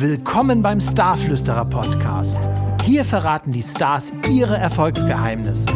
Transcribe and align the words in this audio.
Willkommen 0.00 0.62
beim 0.62 0.80
Starflüsterer 0.80 1.64
Podcast. 1.64 2.38
Hier 2.84 3.04
verraten 3.04 3.50
die 3.50 3.64
Stars 3.64 4.12
ihre 4.30 4.56
Erfolgsgeheimnisse. 4.56 5.66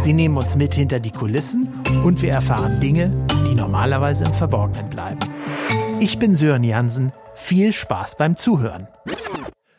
Sie 0.00 0.14
nehmen 0.14 0.38
uns 0.38 0.56
mit 0.56 0.72
hinter 0.72 0.98
die 0.98 1.10
Kulissen 1.10 1.68
und 2.02 2.22
wir 2.22 2.32
erfahren 2.32 2.80
Dinge, 2.80 3.12
die 3.46 3.54
normalerweise 3.54 4.24
im 4.24 4.32
Verborgenen 4.32 4.88
bleiben. 4.88 5.20
Ich 6.00 6.18
bin 6.18 6.34
Sören 6.34 6.64
Jansen. 6.64 7.12
Viel 7.34 7.74
Spaß 7.74 8.16
beim 8.16 8.36
Zuhören. 8.36 8.88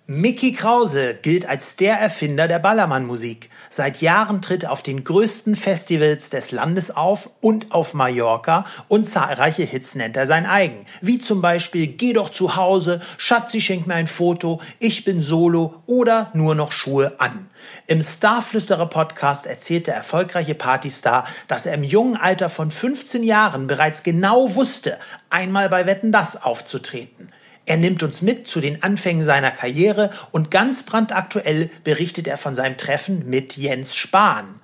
Mickey 0.06 0.54
Krause 0.54 1.18
gilt 1.20 1.50
als 1.50 1.76
der 1.76 2.00
Erfinder 2.00 2.48
der 2.48 2.60
Ballermann-Musik. 2.60 3.50
Seit 3.70 4.02
Jahren 4.02 4.42
tritt 4.42 4.64
er 4.64 4.72
auf 4.72 4.84
den 4.84 5.04
größten 5.04 5.56
Festivals 5.56 6.30
des 6.30 6.52
Landes 6.52 6.96
auf 6.96 7.30
und 7.42 7.72
auf 7.72 7.94
Mallorca 7.94 8.66
und 8.88 9.06
zahlreiche 9.06 9.64
Hits 9.64 9.96
nennt 9.96 10.18
er 10.18 10.28
sein 10.28 10.46
eigen. 10.46 10.86
Wie 11.02 11.20
zum 11.20 11.42
Beispiel 11.42 11.88
Geh 11.88 12.14
doch 12.14 12.30
zu 12.30 12.56
Hause, 12.56 13.02
Schatzi 13.18 13.62
schenk 13.62 13.88
mir 13.88 13.96
ein 13.96 14.08
Foto, 14.08 14.62
Ich 14.80 15.04
bin 15.06 15.22
Solo 15.22 15.76
oder 15.86 16.32
Nur 16.34 16.56
noch 16.56 16.72
Schuhe 16.72 17.20
an. 17.20 17.48
Im 17.88 18.02
Starflüsterer 18.02 18.88
Podcast 18.88 19.46
erzählt 19.46 19.88
der 19.88 19.96
erfolgreiche 19.96 20.56
Partystar, 20.56 21.26
dass 21.48 21.66
er 21.66 21.74
im 21.74 21.84
jungen 21.84 22.18
Alter 22.18 22.50
von 22.50 22.72
15 22.72 23.24
Jahren 23.24 23.68
bereits 23.68 24.04
genau 24.04 24.56
wusste, 24.56 24.98
einmal 25.30 25.70
bei 25.70 25.86
Wetten 25.86 26.12
das 26.12 26.42
aufzutreten. 26.42 27.30
Er 27.68 27.76
nimmt 27.76 28.02
uns 28.02 28.22
mit 28.22 28.48
zu 28.48 28.62
den 28.62 28.82
Anfängen 28.82 29.26
seiner 29.26 29.52
Karriere 29.52 30.10
und 30.32 30.52
ganz 30.52 30.84
brandaktuell 30.84 31.70
berichtet 31.84 32.26
er 32.26 32.38
von 32.38 32.56
seinem 32.56 32.78
Treffen 32.78 33.30
mit 33.30 33.58
Jens 33.58 33.94
Spahn. 33.94 34.62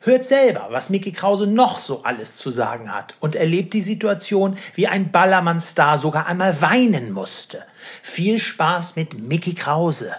Hört 0.00 0.24
selber, 0.24 0.68
was 0.70 0.88
Mickey 0.88 1.10
Krause 1.10 1.48
noch 1.48 1.80
so 1.80 2.04
alles 2.04 2.36
zu 2.36 2.52
sagen 2.52 2.94
hat 2.94 3.16
und 3.18 3.34
erlebt 3.34 3.74
die 3.74 3.80
Situation, 3.80 4.56
wie 4.76 4.86
ein 4.86 5.10
Ballermann-Star 5.10 5.98
sogar 5.98 6.28
einmal 6.28 6.62
weinen 6.62 7.10
musste. 7.10 7.64
Viel 8.02 8.38
Spaß 8.38 8.94
mit 8.94 9.18
Mickey 9.18 9.54
Krause. 9.54 10.14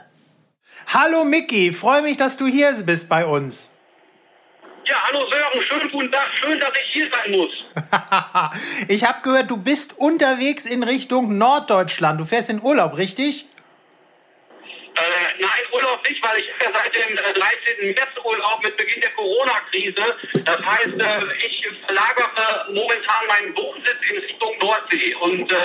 Hallo 0.88 1.24
Mickey, 1.24 1.72
freue 1.72 2.02
mich, 2.02 2.18
dass 2.18 2.36
du 2.36 2.48
hier 2.48 2.74
bist 2.86 3.08
bei 3.08 3.26
uns. 3.26 3.75
Ja, 4.88 4.96
hallo 5.08 5.28
Sören, 5.32 5.64
schönen 5.64 5.92
guten 5.92 6.12
Tag, 6.12 6.30
schön, 6.36 6.60
dass 6.60 6.72
ich 6.76 6.94
hier 6.94 7.10
sein 7.10 7.32
muss. 7.32 7.50
ich 8.88 9.04
habe 9.04 9.20
gehört, 9.24 9.50
du 9.50 9.58
bist 9.58 9.98
unterwegs 9.98 10.68
in 10.68 10.84
Richtung 10.84 11.40
Norddeutschland. 11.40 12.20
Du 12.20 12.26
fährst 12.26 12.52
in 12.52 12.62
Urlaub, 12.62 12.96
richtig? 12.96 13.46
Äh, 14.96 15.42
nein, 15.42 15.50
Urlaub 15.74 16.08
nicht, 16.08 16.24
weil 16.24 16.38
ich 16.38 16.46
seit 16.60 16.96
dem 16.96 17.16
13. 17.16 17.34
Äh, 17.36 17.94
März 17.94 18.12
Urlaub 18.24 18.64
mit 18.64 18.78
Beginn 18.78 19.02
der 19.02 19.10
Corona-Krise. 19.12 20.16
Das 20.46 20.62
heißt, 20.64 21.02
äh, 21.02 21.46
ich 21.48 21.68
verlagere 21.86 22.72
momentan 22.72 23.28
meinen 23.28 23.58
Wohnsitz 23.58 23.98
in 24.10 24.20
Richtung 24.20 24.56
Nordsee. 24.60 25.16
Und 25.16 25.52
äh, 25.52 25.56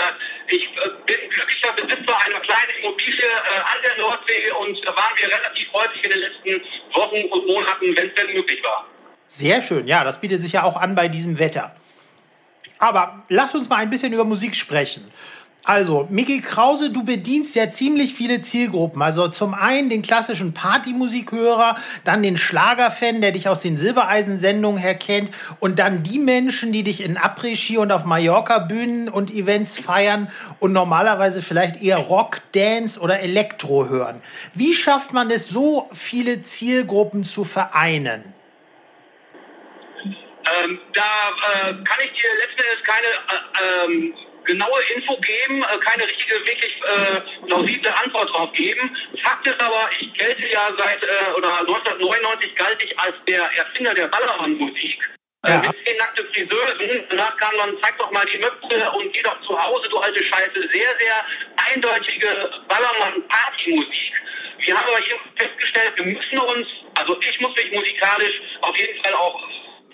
ich 0.48 0.64
äh, 0.64 0.88
bin 1.04 1.28
glücklicher 1.28 1.72
Besitzer 1.74 2.18
einer 2.26 2.40
kleinen 2.40 2.70
Immobilie 2.80 3.28
an 3.44 3.82
der 3.84 4.02
Nordsee 4.02 4.50
und 4.52 4.84
da 4.84 4.96
waren 4.96 5.14
wir 5.16 5.28
relativ 5.28 5.72
häufig 5.74 6.04
in 6.04 6.10
den 6.10 6.20
letzten 6.20 6.64
Wochen 6.94 7.22
und 7.30 7.46
Monaten, 7.46 7.96
wenn 7.96 8.08
es 8.08 8.14
denn 8.14 8.32
möglich 8.32 8.64
war. 8.64 8.86
Sehr 9.32 9.62
schön, 9.62 9.86
ja, 9.86 10.02
das 10.02 10.20
bietet 10.20 10.42
sich 10.42 10.52
ja 10.52 10.64
auch 10.64 10.76
an 10.76 10.96
bei 10.96 11.06
diesem 11.06 11.38
Wetter. 11.38 11.70
Aber 12.80 13.22
lass 13.28 13.54
uns 13.54 13.68
mal 13.68 13.76
ein 13.76 13.88
bisschen 13.88 14.12
über 14.12 14.24
Musik 14.24 14.56
sprechen. 14.56 15.04
Also, 15.64 16.08
Mickey 16.10 16.40
Krause, 16.40 16.90
du 16.90 17.04
bedienst 17.04 17.54
ja 17.54 17.70
ziemlich 17.70 18.12
viele 18.12 18.40
Zielgruppen. 18.40 19.00
Also 19.02 19.28
zum 19.28 19.54
einen 19.54 19.88
den 19.88 20.02
klassischen 20.02 20.52
Partymusikhörer, 20.52 21.76
dann 22.02 22.24
den 22.24 22.36
Schlagerfan, 22.36 23.20
der 23.20 23.30
dich 23.30 23.48
aus 23.48 23.60
den 23.60 23.76
Silbereisen-Sendungen 23.76 24.80
her 24.80 24.96
kennt 24.96 25.30
und 25.60 25.78
dann 25.78 26.02
die 26.02 26.18
Menschen, 26.18 26.72
die 26.72 26.82
dich 26.82 27.04
in 27.04 27.16
Après-Ski 27.16 27.78
und 27.78 27.92
auf 27.92 28.04
Mallorca-Bühnen 28.04 29.08
und 29.08 29.32
Events 29.32 29.78
feiern 29.78 30.28
und 30.58 30.72
normalerweise 30.72 31.40
vielleicht 31.40 31.80
eher 31.80 31.98
Rock, 31.98 32.40
Dance 32.50 32.98
oder 32.98 33.20
Elektro 33.20 33.88
hören. 33.88 34.20
Wie 34.54 34.74
schafft 34.74 35.12
man 35.12 35.30
es, 35.30 35.46
so 35.46 35.88
viele 35.92 36.42
Zielgruppen 36.42 37.22
zu 37.22 37.44
vereinen? 37.44 38.39
Ähm, 40.58 40.80
da 40.94 41.02
äh, 41.02 41.72
kann 41.84 41.98
ich 42.02 42.12
dir 42.12 42.30
letzten 42.34 42.62
Endes 42.62 42.82
keine 42.84 43.06
äh, 43.06 43.84
ähm, 43.84 44.14
genaue 44.44 44.82
Info 44.94 45.16
geben, 45.18 45.62
äh, 45.62 45.78
keine 45.78 46.06
richtige, 46.06 46.34
wirklich 46.34 46.80
äh, 46.82 47.46
plausible 47.46 47.94
Antwort 48.02 48.30
drauf 48.30 48.52
geben. 48.52 48.96
Fakt 49.22 49.46
ist 49.46 49.60
aber, 49.60 49.88
ich 49.98 50.12
gelte 50.14 50.48
ja 50.48 50.68
seit 50.76 51.02
äh, 51.02 51.32
oder 51.36 51.58
1999 51.60 52.54
galt 52.56 52.82
ich 52.82 52.98
als 52.98 53.14
der 53.26 53.42
Erfinder 53.56 53.94
der 53.94 54.08
Ballermann-Musik. 54.08 54.98
Äh, 55.42 55.50
ja. 55.50 55.58
Mit 55.58 55.76
zehn 55.86 55.96
nackte 55.96 56.24
Friseusen. 56.24 57.06
Danach 57.10 57.36
kam 57.36 57.56
dann, 57.56 57.76
zeig 57.82 57.96
doch 57.98 58.10
mal 58.10 58.26
die 58.26 58.38
Möpse 58.38 58.90
und 58.92 59.12
geh 59.12 59.22
doch 59.22 59.40
zu 59.42 59.62
Hause, 59.62 59.88
du 59.88 59.98
alte 59.98 60.22
Scheiße. 60.22 60.68
Sehr, 60.70 60.98
sehr 60.98 61.24
eindeutige 61.72 62.50
Ballermann-Party-Musik. 62.68 64.12
Wir 64.58 64.76
haben 64.76 64.88
aber 64.88 64.98
hier 64.98 65.16
festgestellt, 65.36 65.92
wir 65.96 66.04
müssen 66.04 66.38
uns, 66.38 66.68
also 66.94 67.18
ich 67.20 67.40
muss 67.40 67.54
mich 67.56 67.72
musikalisch 67.72 68.40
auf 68.60 68.76
jeden 68.76 69.02
Fall 69.02 69.14
auch 69.14 69.40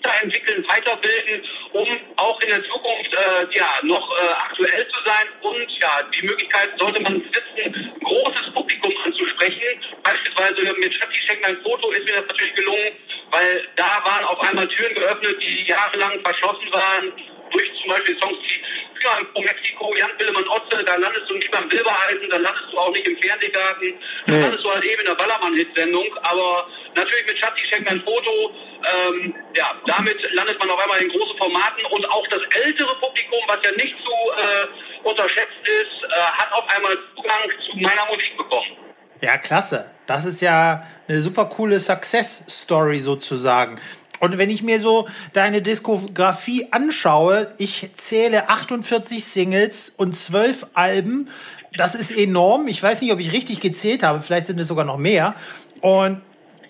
weiterentwickeln, 0.03 0.65
weiterbilden, 0.67 1.43
um 1.73 1.87
auch 2.17 2.39
in 2.41 2.49
der 2.49 2.63
Zukunft 2.63 3.13
äh, 3.13 3.57
ja, 3.57 3.67
noch 3.83 4.09
äh, 4.11 4.31
aktuell 4.33 4.87
zu 4.87 4.99
sein. 5.05 5.27
Und 5.41 5.71
ja, 5.79 6.03
die 6.13 6.25
Möglichkeit 6.25 6.69
sollte 6.77 7.01
man 7.01 7.21
besitzen, 7.21 7.73
ein 7.73 7.93
großes 8.03 8.53
Publikum 8.53 8.93
anzusprechen. 9.03 9.61
Beispielsweise 10.03 10.73
mit 10.79 10.93
Schatzi 10.93 11.19
schenkt 11.27 11.45
ein 11.45 11.57
Foto 11.63 11.91
ist 11.91 12.05
mir 12.05 12.15
das 12.15 12.27
natürlich 12.27 12.55
gelungen, 12.55 12.91
weil 13.31 13.67
da 13.75 14.01
waren 14.03 14.25
auf 14.25 14.39
einmal 14.41 14.67
Türen 14.67 14.93
geöffnet, 14.93 15.37
die 15.41 15.65
jahrelang 15.65 16.19
verschlossen 16.21 16.71
waren, 16.71 17.13
durch 17.51 17.71
zum 17.81 17.89
Beispiel 17.89 18.17
Songs 18.19 18.37
wie 18.43 18.99
Führer 18.99 19.23
pro 19.33 19.41
Mexiko, 19.41 19.95
Jan 19.95 20.09
Willemann 20.17 20.47
Otze, 20.47 20.83
da 20.83 20.95
landest 20.95 21.29
du 21.29 21.35
nicht 21.35 21.51
beim 21.51 21.69
Silbereisen, 21.69 22.29
dann 22.29 22.41
landest 22.41 22.65
du 22.71 22.77
auch 22.77 22.91
nicht 22.91 23.07
im 23.07 23.17
Fernsehgarten, 23.17 23.93
dann 24.25 24.41
landest 24.41 24.65
du 24.65 24.73
halt 24.73 24.83
eben 24.83 24.99
in 24.99 25.05
der 25.05 25.15
Ballermann-Hit-Sendung, 25.15 26.17
aber 26.23 26.67
natürlich 26.97 27.25
mit 27.27 27.37
Schatzi 27.37 27.63
schenkt 27.69 27.89
ein 27.89 28.01
Foto, 28.01 28.51
ähm, 28.83 29.33
ja, 29.55 29.71
damit 29.85 30.17
landet 30.33 30.59
man 30.59 30.69
auf 30.69 30.79
einmal 30.79 30.99
in 30.99 31.09
großen 31.09 31.37
Formaten 31.37 31.85
und 31.91 32.09
auch 32.11 32.27
das 32.27 32.41
ältere 32.65 32.93
Publikum, 32.95 33.39
was 33.47 33.57
ja 33.63 33.71
nicht 33.71 33.95
so 34.03 34.11
äh, 34.11 35.07
unterschätzt 35.07 35.61
ist, 35.63 36.11
äh, 36.11 36.15
hat 36.15 36.51
auf 36.51 36.65
einmal 36.75 36.97
Zugang 37.15 37.49
zu 37.65 37.77
meiner 37.77 38.05
Musik 38.11 38.37
bekommen. 38.37 38.77
Ja, 39.21 39.37
klasse. 39.37 39.91
Das 40.05 40.25
ist 40.25 40.41
ja 40.41 40.85
eine 41.07 41.21
super 41.21 41.45
coole 41.45 41.79
Success 41.79 42.43
Story 42.49 42.99
sozusagen. 42.99 43.79
Und 44.19 44.37
wenn 44.37 44.49
ich 44.49 44.63
mir 44.63 44.79
so 44.79 45.07
deine 45.33 45.61
Diskografie 45.61 46.67
anschaue, 46.71 47.53
ich 47.57 47.89
zähle 47.95 48.49
48 48.49 49.23
Singles 49.23 49.93
und 49.95 50.15
12 50.15 50.67
Alben. 50.73 51.29
Das 51.75 51.93
ist 51.93 52.11
enorm. 52.11 52.67
Ich 52.67 52.81
weiß 52.81 53.01
nicht, 53.01 53.11
ob 53.11 53.19
ich 53.19 53.31
richtig 53.31 53.59
gezählt 53.59 54.01
habe. 54.01 54.21
Vielleicht 54.21 54.47
sind 54.47 54.59
es 54.59 54.67
sogar 54.67 54.85
noch 54.85 54.97
mehr. 54.97 55.35
Und 55.81 56.21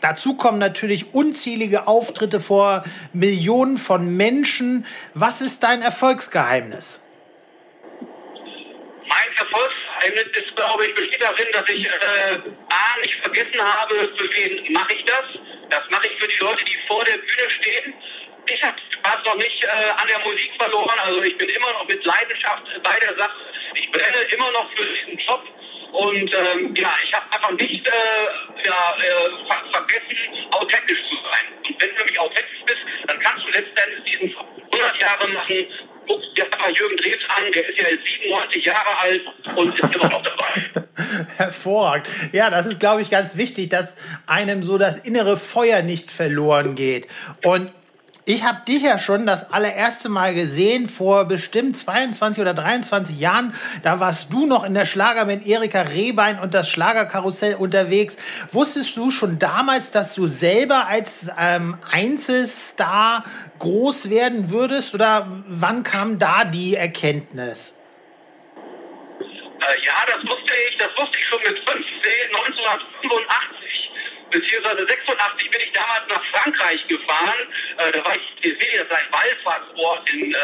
Dazu 0.02 0.36
kommen 0.36 0.60
natürlich 0.60 1.14
unzählige 1.14 1.88
Auftritte 1.88 2.40
vor 2.40 2.84
Millionen 3.14 3.78
von 3.78 4.16
Menschen. 4.16 4.86
Was 5.14 5.42
ist 5.42 5.64
dein 5.64 5.82
Erfolgsgeheimnis? 5.82 7.02
Mein 9.08 9.30
Erfolgsgeheimnis 9.38 10.38
ist, 10.38 10.56
glaube 10.56 10.86
ich, 10.86 10.96
besteht 10.96 11.22
darin, 11.22 11.48
dass 11.54 11.70
ich 11.70 11.86
äh, 11.86 11.90
A, 12.70 13.02
nicht 13.02 13.16
vergessen 13.22 13.62
habe, 13.62 13.96
für 14.18 14.30
wen 14.30 14.74
mache 14.74 14.94
ich 14.94 15.06
das. 15.06 15.24
Das 15.70 15.84
mache 15.90 16.08
ich 16.08 16.20
für 16.20 16.28
die 16.28 16.38
Leute, 16.38 16.64
die 16.64 16.78
vor 16.88 17.04
der 17.04 17.18
Bühne 17.18 17.50
stehen. 17.50 17.94
Ich 18.50 18.64
habe 18.64 18.78
Spaß 18.90 19.26
noch 19.26 19.36
nicht 19.36 19.64
äh, 19.64 19.68
an 19.68 20.08
der 20.08 20.20
Musik 20.20 20.52
verloren. 20.58 20.98
Also 21.04 21.22
ich 21.24 21.38
bin 21.38 21.50
immer 21.50 21.72
noch 21.74 21.88
mit 21.88 22.04
Leidenschaft 22.06 22.64
bei 22.84 23.00
der 23.00 23.16
Sache. 23.18 23.38
Ich 23.76 23.92
brenne 23.92 24.18
immer 24.34 24.52
noch 24.52 24.70
für 24.76 24.86
diesen 24.86 25.18
Job. 25.18 25.44
Und 25.98 26.32
ähm, 26.32 26.76
ja, 26.76 26.94
ich 27.04 27.12
habe 27.12 27.26
einfach 27.34 27.52
nicht 27.54 27.88
äh, 27.88 28.68
ja, 28.68 28.96
äh, 28.98 29.48
ver 29.48 29.64
vergessen, 29.72 30.46
authentisch 30.52 31.02
zu 31.10 31.16
sein. 31.16 31.58
Und 31.68 31.82
wenn 31.82 31.90
du 31.90 31.96
nämlich 31.96 32.20
authentisch 32.20 32.64
bist, 32.68 32.80
dann 33.08 33.20
kannst 33.20 33.48
du 33.48 33.52
letztendlich 33.52 34.04
diesen 34.06 34.36
100 34.72 35.02
Jahre 35.02 35.28
machen. 35.30 35.66
Guck 36.08 36.22
dir 36.36 36.46
mal 36.60 36.72
Jürgen 36.72 36.98
Drews 36.98 37.26
an, 37.36 37.52
der 37.52 37.68
ist 37.68 37.82
ja 37.82 37.90
jetzt 37.90 38.06
97 38.06 38.66
Jahre 38.66 38.98
alt 39.02 39.22
und 39.56 39.74
ist 39.74 39.96
immer 39.96 40.10
noch 40.10 40.22
dabei. 40.22 40.88
Hervorragend. 41.38 42.08
Ja, 42.32 42.52
das 42.52 42.68
ist, 42.68 42.80
glaube 42.80 43.02
ich, 43.02 43.10
ganz 43.10 43.36
wichtig, 43.36 43.70
dass 43.70 43.96
einem 44.28 44.62
so 44.62 44.78
das 44.78 45.00
innere 45.00 45.36
Feuer 45.36 45.82
nicht 45.82 46.12
verloren 46.12 46.76
geht. 46.76 47.08
Und 47.44 47.72
ich 48.28 48.44
habe 48.44 48.60
dich 48.68 48.84
ja 48.84 49.00
schon 49.00 49.26
das 49.26 49.54
allererste 49.54 50.10
Mal 50.10 50.34
gesehen 50.34 50.90
vor 50.90 51.24
bestimmt 51.24 51.78
22 51.78 52.42
oder 52.42 52.54
23 52.54 53.18
Jahren. 53.18 53.56
Da 53.84 54.02
warst 54.02 54.34
du 54.34 54.46
noch 54.46 54.66
in 54.66 54.74
der 54.74 54.86
Schlager 54.86 55.24
mit 55.24 55.48
Erika 55.48 55.84
Rehbein 55.84 56.38
und 56.38 56.54
das 56.54 56.70
Schlagerkarussell 56.70 57.56
unterwegs. 57.56 58.18
Wusstest 58.52 58.98
du 58.98 59.12
schon 59.12 59.40
damals, 59.40 59.92
dass 59.92 60.14
du 60.14 60.28
selber 60.28 60.88
als 60.88 61.32
ähm, 61.40 61.78
Einzelstar 61.90 63.24
groß 63.60 64.10
werden 64.10 64.50
würdest? 64.50 64.94
Oder 64.94 65.32
wann 65.48 65.84
kam 65.84 66.20
da 66.20 66.44
die 66.44 66.76
Erkenntnis? 66.76 67.76
Äh, 69.22 69.86
ja, 69.86 69.94
das 70.06 70.30
wusste 70.30 70.54
ich. 70.70 70.78
Das 70.78 70.90
wusste 70.98 71.18
ich 71.18 71.26
schon 71.28 71.40
mit 71.40 71.58
15, 71.60 71.82
1985 72.36 73.67
beziehungsweise 74.30 74.86
86 74.86 75.52
bin 75.52 75.62
ich 75.62 75.72
damals 75.72 76.08
nach 76.10 76.24
Frankreich 76.32 76.88
gefahren. 76.88 77.54
Äh, 77.78 77.92
da 77.92 78.06
war 78.06 78.16
ich, 78.16 78.46
ihr 78.46 78.56
seht 78.60 78.74
ist 78.74 78.92
ein 78.92 79.08
Wallfahrtsort 79.12 80.10
in 80.10 80.34
äh, 80.34 80.38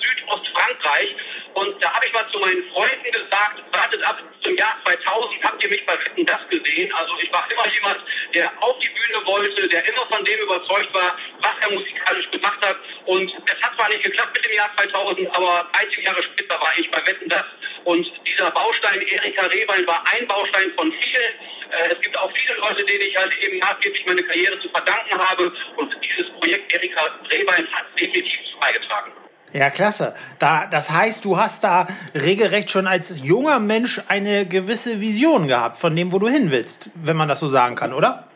Südostfrankreich. 0.00 1.16
Und 1.54 1.82
da 1.82 1.92
habe 1.92 2.06
ich 2.06 2.12
mal 2.12 2.28
zu 2.30 2.38
meinen 2.38 2.62
Freunden 2.72 3.10
gesagt, 3.10 3.62
wartet 3.72 4.02
ab 4.02 4.22
zum 4.42 4.56
Jahr 4.56 4.76
2000, 4.84 5.44
habt 5.44 5.64
ihr 5.64 5.70
mich 5.70 5.84
bei 5.86 5.94
Wetten 5.94 6.24
das 6.24 6.40
gesehen? 6.48 6.92
Also 6.92 7.14
ich 7.20 7.32
war 7.32 7.46
immer 7.50 7.72
jemand, 7.72 8.00
der 8.34 8.52
auf 8.62 8.78
die 8.78 8.88
Bühne 8.88 9.26
wollte, 9.26 9.68
der 9.68 9.84
immer 9.88 10.06
von 10.06 10.24
dem 10.24 10.38
überzeugt 10.38 10.94
war, 10.94 11.16
was 11.40 11.52
er 11.60 11.70
musikalisch 11.70 12.30
gemacht 12.30 12.64
hat. 12.64 12.76
Und 13.06 13.32
es 13.46 13.62
hat 13.62 13.74
zwar 13.74 13.88
nicht 13.88 14.04
geklappt 14.04 14.34
mit 14.34 14.44
dem 14.44 14.54
Jahr 14.54 14.70
2000, 14.76 15.34
aber 15.34 15.68
30 15.72 16.04
Jahre 16.04 16.22
später 16.22 16.60
war 16.60 16.72
ich 16.76 16.90
bei 16.90 17.06
Wetten 17.06 17.28
das. 17.28 17.44
Und 17.84 18.06
dieser 18.26 18.50
Baustein 18.50 19.00
Erika 19.00 19.46
Rehbein 19.46 19.86
war 19.86 20.04
ein 20.12 20.26
Baustein 20.28 20.72
von 20.76 20.92
vielen. 20.92 21.57
Äh, 21.70 21.94
es 21.94 22.00
gibt 22.00 22.16
auch 22.18 22.30
viele 22.34 22.58
Leute, 22.58 22.84
denen 22.84 23.02
ich 23.08 23.16
halt 23.16 23.36
eben 23.38 23.58
maßgeblich 23.58 24.06
meine 24.06 24.22
Karriere 24.22 24.58
zu 24.60 24.68
verdanken 24.70 25.18
habe. 25.18 25.52
Und 25.76 25.96
dieses 26.02 26.30
Projekt 26.40 26.72
Erika 26.72 27.00
Rehbein 27.30 27.66
hat 27.72 27.86
definitiv 27.98 28.38
beigetragen. 28.60 29.12
Ja, 29.52 29.70
klasse. 29.70 30.14
Da, 30.38 30.66
das 30.66 30.90
heißt, 30.90 31.24
du 31.24 31.38
hast 31.38 31.64
da 31.64 31.88
regelrecht 32.14 32.70
schon 32.70 32.86
als 32.86 33.24
junger 33.24 33.58
Mensch 33.58 34.00
eine 34.08 34.46
gewisse 34.46 35.00
Vision 35.00 35.48
gehabt 35.48 35.78
von 35.78 35.96
dem, 35.96 36.12
wo 36.12 36.18
du 36.18 36.28
hin 36.28 36.50
willst, 36.50 36.90
wenn 36.94 37.16
man 37.16 37.28
das 37.28 37.40
so 37.40 37.48
sagen 37.48 37.74
kann, 37.74 37.94
oder? 37.94 38.28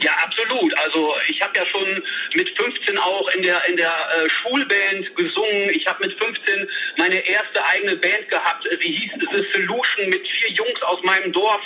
Ja, 0.00 0.12
absolut. 0.22 0.76
Also 0.78 1.14
ich 1.28 1.40
habe 1.40 1.56
ja 1.56 1.64
schon 1.66 2.02
mit 2.34 2.48
15 2.58 2.98
auch 2.98 3.28
in 3.30 3.42
der 3.42 3.64
in 3.66 3.76
der 3.76 3.88
äh, 3.88 4.28
Schulband 4.28 5.16
gesungen. 5.16 5.70
Ich 5.70 5.86
habe 5.86 6.06
mit 6.06 6.22
15 6.22 6.68
meine 6.98 7.14
erste 7.26 7.64
eigene 7.64 7.96
Band 7.96 8.28
gehabt. 8.28 8.68
Sie 8.82 8.92
hieß 8.92 9.12
The 9.18 9.46
Solution 9.54 10.10
mit 10.10 10.26
vier 10.28 10.50
Jungs 10.52 10.82
aus 10.82 11.02
meinem 11.04 11.32
Dorf. 11.32 11.60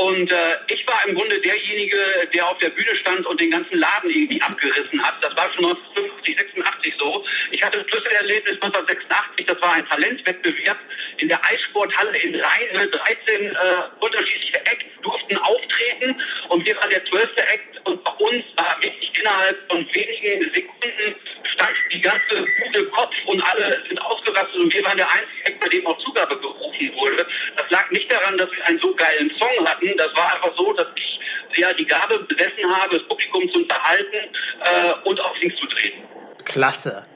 Und 0.00 0.32
äh, 0.32 0.56
ich 0.68 0.86
war 0.86 1.06
im 1.06 1.14
Grunde 1.14 1.38
derjenige, 1.40 1.98
der 2.32 2.48
auf 2.48 2.56
der 2.56 2.70
Bühne 2.70 2.96
stand 2.96 3.26
und 3.26 3.38
den 3.38 3.50
ganzen 3.50 3.78
Laden 3.78 4.08
irgendwie 4.08 4.40
abgerissen 4.40 5.02
hat. 5.02 5.16
Das 5.20 5.36
war 5.36 5.52
schon 5.52 5.66
1950, 5.66 6.38
86 6.38 6.94
so. 6.98 7.22
Ich 7.50 7.62
hatte 7.62 7.80
ein 7.80 7.86
Schlüsselerlebnis 7.86 8.54
1986. 8.62 9.44
Das 9.44 9.60
war 9.60 9.74
ein 9.74 9.86
Talentwettbewerb 9.86 10.78
in 11.18 11.28
der 11.28 11.44
Eissporthalle 11.44 12.16
in 12.16 12.34
Rhein. 12.34 12.90
13 12.90 13.44
äh, 13.44 13.54
unterschiedliche 14.00 14.64
Acts 14.64 14.89
durften 15.02 15.36
auftreten 15.38 16.20
und 16.48 16.64
wir 16.64 16.76
waren 16.76 16.90
der 16.90 17.04
zwölfte 17.06 17.42
Act 17.42 17.80
und 17.84 18.02
bei 18.04 18.10
uns 18.12 18.44
war 18.56 18.76
wirklich 18.80 19.18
innerhalb 19.18 19.58
von 19.70 19.86
wenigen 19.92 20.54
Sekunden 20.54 21.16
stand 21.44 21.76
die 21.92 22.00
ganze 22.00 22.44
gute 22.62 22.84
Kopf 22.86 23.14
und 23.26 23.42
alle 23.42 23.82
sind 23.88 24.00
ausgerastet 24.00 24.56
und 24.56 24.72
wir 24.72 24.84
waren 24.84 24.96
der 24.96 25.10
einzige 25.10 25.46
Act, 25.46 25.60
bei 25.60 25.68
dem 25.68 25.86
auch 25.86 25.98
Zugabe 25.98 26.38
gerufen 26.38 26.92
wurde. 26.98 27.26
Das 27.56 27.70
lag 27.70 27.90
nicht 27.90 28.10
daran, 28.10 28.36
dass 28.38 28.50
wir 28.50 28.64
einen 28.66 28.80
so 28.80 28.94
geilen 28.94 29.30
Song 29.38 29.66
hatten, 29.66 29.96
das 29.96 30.14
war 30.14 30.34
einfach 30.34 30.56
so, 30.56 30.72
dass 30.72 30.86
ich 30.96 31.20
ja 31.58 31.72
die 31.72 31.86
Gabe 31.86 32.18
besessen 32.20 32.76
habe, 32.76 32.98
das 32.98 33.08
Publikum 33.08 33.50
zu 33.52 33.58
unterhalten 33.60 34.34
äh, 34.64 35.08
und 35.08 35.20
auf 35.20 35.36
links 35.40 35.56
zu 35.60 35.66
treten. 35.66 36.02
Klasse. 36.44 37.06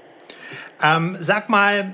Ähm, 0.83 1.17
sag 1.21 1.49
mal, 1.49 1.93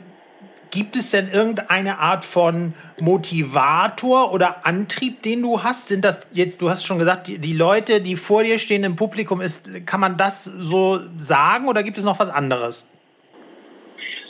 Gibt 0.70 0.94
es 0.94 1.10
denn 1.10 1.30
irgendeine 1.32 1.98
Art 1.98 2.24
von 2.24 2.74
Motivator 3.00 4.32
oder 4.32 4.64
Antrieb, 4.64 5.22
den 5.22 5.42
du 5.42 5.64
hast? 5.64 5.88
Sind 5.88 6.04
das 6.04 6.28
jetzt, 6.32 6.62
du 6.62 6.70
hast 6.70 6.86
schon 6.86 6.98
gesagt, 6.98 7.26
die, 7.26 7.38
die, 7.38 7.52
Leute, 7.52 8.00
die 8.00 8.16
vor 8.16 8.44
dir 8.44 8.58
stehen 8.58 8.84
im 8.84 8.94
Publikum, 8.94 9.40
ist, 9.40 9.84
kann 9.86 9.98
man 9.98 10.16
das 10.16 10.44
so 10.44 11.00
sagen 11.18 11.66
oder 11.68 11.82
gibt 11.82 11.98
es 11.98 12.04
noch 12.04 12.20
was 12.20 12.28
anderes? 12.28 12.86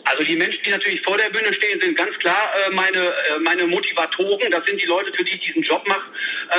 Also 0.05 0.25
die 0.25 0.35
Menschen, 0.35 0.61
die 0.65 0.71
natürlich 0.71 1.03
vor 1.03 1.19
der 1.19 1.29
Bühne 1.29 1.53
stehen, 1.53 1.79
sind 1.79 1.97
ganz 1.97 2.17
klar 2.19 2.51
äh, 2.67 2.75
meine, 2.75 2.99
äh, 2.99 3.39
meine 3.45 3.67
Motivatoren. 3.67 4.51
Das 4.51 4.65
sind 4.65 4.81
die 4.81 4.87
Leute, 4.87 5.13
für 5.15 5.23
die 5.23 5.35
ich 5.35 5.41
diesen 5.41 5.63
Job 5.63 5.87
mache. 5.87 6.03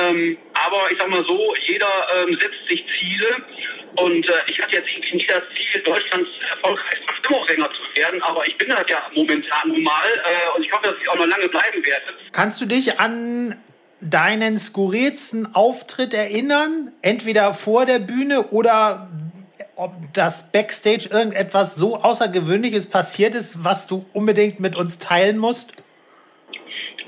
Ähm, 0.00 0.38
aber 0.54 0.90
ich 0.90 0.98
sag 0.98 1.10
mal 1.10 1.24
so, 1.26 1.54
jeder 1.66 1.90
ähm, 2.22 2.38
setzt 2.40 2.68
sich 2.68 2.84
Ziele 2.98 3.44
und 3.96 4.28
äh, 4.28 4.32
ich 4.46 4.60
hatte 4.60 4.76
jetzt 4.76 4.88
irgendwie 4.90 5.16
nie 5.16 5.26
das 5.26 5.42
Ziel, 5.54 5.82
Deutschlands 5.82 6.30
erfolgreichster 6.50 7.14
Stimmungssänger 7.18 7.70
zu 7.70 8.00
werden, 8.00 8.22
aber 8.22 8.46
ich 8.46 8.56
bin 8.56 8.68
das 8.68 8.84
ja 8.88 9.02
momentan 9.14 9.68
nun 9.68 9.82
mal 9.82 10.08
äh, 10.24 10.56
und 10.56 10.64
ich 10.64 10.72
hoffe, 10.72 10.88
dass 10.88 10.96
ich 11.00 11.08
auch 11.08 11.16
noch 11.16 11.26
lange 11.26 11.48
bleiben 11.48 11.84
werde. 11.84 12.06
Kannst 12.32 12.60
du 12.60 12.66
dich 12.66 12.98
an 12.98 13.60
deinen 14.00 14.58
skurrilsten 14.58 15.54
Auftritt 15.54 16.14
erinnern? 16.14 16.92
Entweder 17.02 17.54
vor 17.54 17.86
der 17.86 17.98
Bühne 17.98 18.48
oder 18.48 19.10
ob 19.76 19.94
das 20.12 20.50
Backstage 20.52 21.08
irgendetwas 21.10 21.76
so 21.76 21.96
Außergewöhnliches 21.96 22.88
passiert 22.88 23.34
ist, 23.34 23.64
was 23.64 23.86
du 23.86 24.06
unbedingt 24.12 24.60
mit 24.60 24.76
uns 24.76 24.98
teilen 24.98 25.38
musst? 25.38 25.72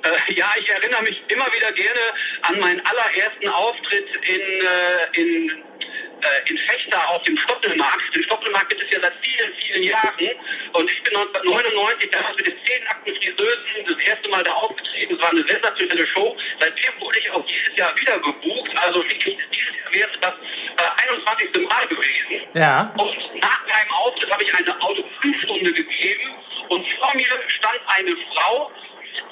Äh, 0.03 0.35
ja, 0.35 0.47
ich 0.59 0.69
erinnere 0.69 1.03
mich 1.03 1.23
immer 1.29 1.47
wieder 1.47 1.73
gerne 1.73 2.01
an 2.43 2.61
meinen 2.61 2.81
allerersten 2.85 3.49
Auftritt 3.49 4.07
in, 4.29 4.67
äh, 4.67 5.21
in 5.21 5.64
äh, 6.25 6.51
in 6.51 6.59
Fechter 6.59 7.09
auf 7.11 7.23
dem 7.25 7.37
Stoppelmarkt. 7.37 8.15
Den 8.15 8.25
Stoppelmarkt 8.25 8.71
gibt 8.71 8.83
es 8.83 8.91
ja 8.91 9.01
seit 9.01 9.15
vielen, 9.23 9.55
vielen 9.55 9.83
Jahren. 9.83 10.31
Und 10.73 10.91
ich 10.91 11.03
bin 11.03 11.17
1999 11.17 12.11
damals 12.11 12.37
mit 12.37 12.47
den 12.47 12.57
zehn 12.65 12.87
Akten 12.87 13.15
Friseusen 13.17 13.85
das 13.87 14.07
erste 14.07 14.29
Mal 14.31 14.43
da 14.43 14.53
aufgetreten. 14.53 15.15
Es 15.15 15.23
war 15.23 15.31
eine 15.31 15.45
sensationelle 15.47 16.07
Show. 16.07 16.37
Seitdem 16.61 17.01
wurde 17.01 17.19
ich 17.19 17.31
auch 17.31 17.47
dieses 17.47 17.77
Jahr 17.77 17.97
wieder 18.01 18.19
gebucht. 18.19 18.71
Also 18.77 19.03
wirklich, 19.03 19.39
dieses 19.53 19.75
Jahr 19.77 19.93
wäre 19.93 20.19
das 20.21 20.35
äh, 20.35 21.11
21. 21.11 21.69
Mal 21.69 21.87
gewesen. 21.89 22.49
Ja. 22.55 22.93
Und 22.97 23.43
nach 23.43 23.67
meinem 23.67 23.91
Auftritt 23.93 24.31
habe 24.31 24.43
ich 24.43 24.55
eine 24.55 24.81
Autogrammstunde 24.81 25.73
gegeben. 25.73 26.35
Und 26.69 26.87
vor 26.99 27.15
mir 27.15 27.27
stand 27.49 27.81
eine 27.87 28.17
Frau, 28.33 28.73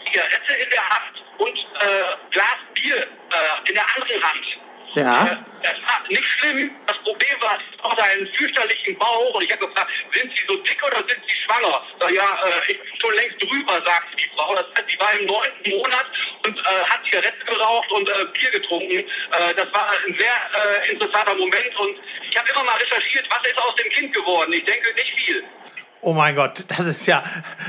Zigarette 0.05 0.55
in 0.63 0.71
der 0.71 0.89
Hand 0.89 1.25
und 1.39 1.59
äh, 1.59 2.17
Glas 2.31 2.59
Bier 2.75 2.97
äh, 2.97 3.69
in 3.69 3.75
der 3.75 3.87
anderen 3.97 4.23
Hand. 4.23 4.59
Ja. 4.95 5.27
Äh, 5.27 5.37
das 5.63 5.75
war 5.83 6.03
nicht 6.09 6.25
schlimm. 6.25 6.71
Das 6.87 6.99
Problem 6.99 7.37
war, 7.41 7.59
sie 7.59 7.77
brauchte 7.77 8.03
einen 8.03 8.29
fürchterlichen 8.35 8.99
Bauch 8.99 9.35
und 9.35 9.45
ich 9.45 9.53
habe 9.53 9.67
gefragt, 9.67 9.91
sind 10.13 10.33
Sie 10.37 10.45
so 10.47 10.57
dick 10.57 10.83
oder 10.85 10.99
sind 10.99 11.23
Sie 11.27 11.37
schwanger? 11.37 11.83
Sag, 12.01 12.13
ja, 12.13 12.41
äh, 12.45 12.73
ich 12.73 12.79
bin 12.79 13.01
schon 13.01 13.15
längst 13.15 13.43
drüber, 13.43 13.83
sagt 13.85 14.21
die 14.21 14.29
Frau. 14.37 14.55
Das 14.55 14.67
heißt, 14.77 14.91
sie 14.91 15.01
war 15.01 15.13
im 15.19 15.27
neunten 15.27 15.71
Monat 15.71 16.07
und 16.45 16.59
äh, 16.59 16.85
hat 16.89 17.05
Zigaretten 17.05 17.47
geraucht 17.47 17.91
und 17.93 18.09
äh, 18.09 18.25
Bier 18.33 18.51
getrunken. 18.51 18.99
Äh, 18.99 19.55
das 19.57 19.73
war 19.73 19.89
ein 19.91 20.15
sehr 20.15 20.85
äh, 20.85 20.93
interessanter 20.93 21.35
Moment 21.35 21.77
und 21.79 21.97
ich 22.31 22.37
habe 22.37 22.51
immer 22.51 22.65
mal 22.65 22.77
recherchiert, 22.77 23.27
was 23.31 23.51
ist 23.51 23.59
aus 23.59 23.75
dem 23.77 23.89
Kind 23.91 24.13
geworden. 24.13 24.53
Ich 24.53 24.65
denke, 24.65 24.93
nicht 24.95 25.21
viel. 25.21 25.45
Oh 26.05 26.13
mein 26.13 26.35
Gott, 26.35 26.65
das 26.67 26.81
ist 26.81 27.07
ja 27.07 27.23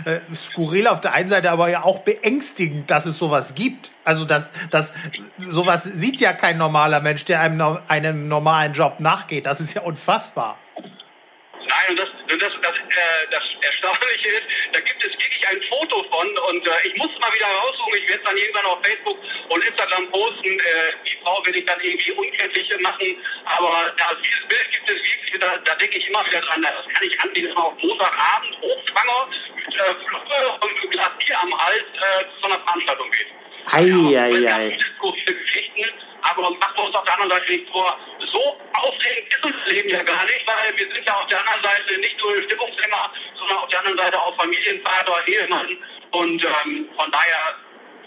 äh, 0.05 0.19
skurril 0.33 0.87
auf 0.87 0.99
der 1.01 1.13
einen 1.13 1.29
Seite, 1.29 1.51
aber 1.51 1.69
ja 1.69 1.83
auch 1.83 1.99
beängstigend, 1.99 2.89
dass 2.89 3.05
es 3.05 3.19
sowas 3.19 3.53
gibt. 3.53 3.91
Also 4.03 4.25
das, 4.25 4.51
das, 4.71 4.91
sowas 5.37 5.83
sieht 5.83 6.19
ja 6.19 6.33
kein 6.33 6.57
normaler 6.57 6.99
Mensch, 6.99 7.25
der 7.25 7.41
einem 7.41 7.77
einen 7.87 8.27
normalen 8.27 8.73
Job 8.73 8.99
nachgeht. 8.99 9.45
Das 9.45 9.61
ist 9.61 9.75
ja 9.75 9.83
unfassbar. 9.83 10.57
Nein, 10.75 11.89
und 11.89 11.99
das, 11.99 12.09
und 12.09 12.41
das, 12.41 12.53
das, 12.61 12.75
äh, 12.75 13.27
das 13.29 13.43
Erstaunliche 13.61 14.29
ist, 14.29 14.47
da 14.73 14.79
gibt 14.79 15.03
es 15.05 15.11
wirklich 15.11 15.47
ein 15.49 15.61
Foto 15.69 16.03
von 16.09 16.27
und 16.49 16.67
äh, 16.67 16.71
ich 16.85 16.97
muss 16.97 17.11
mal 17.19 17.31
wieder 17.33 17.45
raussuchen. 17.45 17.99
Ich 18.01 18.09
werde 18.09 18.23
dann 18.23 18.37
irgendwann 18.37 18.65
auf 18.65 18.79
Facebook 18.83 19.17
und 19.49 19.63
Instagram 19.63 20.09
posten. 20.09 20.59
Äh, 20.59 20.93
die 21.05 21.17
Frau 21.23 21.39
will 21.45 21.55
ich 21.55 21.65
dann 21.65 21.79
irgendwie 21.79 22.11
unkenntlich 22.11 22.69
machen. 22.81 23.15
Aber 23.45 23.93
ja, 23.97 24.11
dieses 24.23 24.47
Bild 24.47 24.71
gibt 24.71 24.89
es 24.89 24.95
wirklich, 24.95 25.22
da, 25.39 25.57
da 25.57 25.75
denke 25.75 25.97
ich 25.97 26.07
immer 26.07 26.25
wieder 26.25 26.41
dran. 26.41 26.61
Das 26.61 26.93
kann 26.93 27.07
ich 27.07 27.19
anbieten 27.21 27.55
auf 27.57 27.73
Montagabend, 27.81 28.57
hochschwanger, 28.61 29.27
mit 29.55 29.75
äh, 29.75 30.07
Fluppe 30.07 30.59
und 30.61 30.91
Glas 30.91 31.11
Bier 31.19 31.39
am 31.41 31.57
Hals 31.57 31.83
äh, 31.93 32.41
zu 32.41 32.45
einer 32.47 32.59
Veranstaltung 32.59 33.11
geht. 33.11 33.27
Ei, 33.71 33.83
ja, 34.11 34.23
ei, 34.23 34.53
ei. 34.53 34.77
Geschichten, 35.25 35.89
aber 36.21 36.43
wir 36.43 36.49
uns 36.49 36.95
auf 36.95 37.03
der 37.03 37.13
anderen 37.13 37.31
Seite 37.31 37.51
nicht 37.51 37.69
vor. 37.71 37.97
So 38.31 38.59
aufregend 38.73 39.27
ist 39.29 39.45
unser 39.45 39.65
Leben 39.67 39.89
ja 39.89 40.03
gar 40.03 40.23
nicht, 40.25 40.45
weil 40.45 40.77
wir 40.77 40.93
sind 40.93 41.07
ja 41.07 41.13
auf 41.13 41.27
der 41.27 41.39
anderen 41.39 41.63
Seite 41.63 41.99
nicht 41.99 42.19
nur 42.19 42.43
Stimmungssänger, 42.43 43.11
sondern 43.37 43.57
auf 43.57 43.69
der 43.69 43.79
anderen 43.79 43.97
Seite 43.97 44.19
auch 44.19 44.35
Familienvater, 44.37 45.27
Ehemann. 45.27 45.77
Und 46.11 46.43
ähm, 46.43 46.89
von 46.97 47.11
daher 47.11 47.55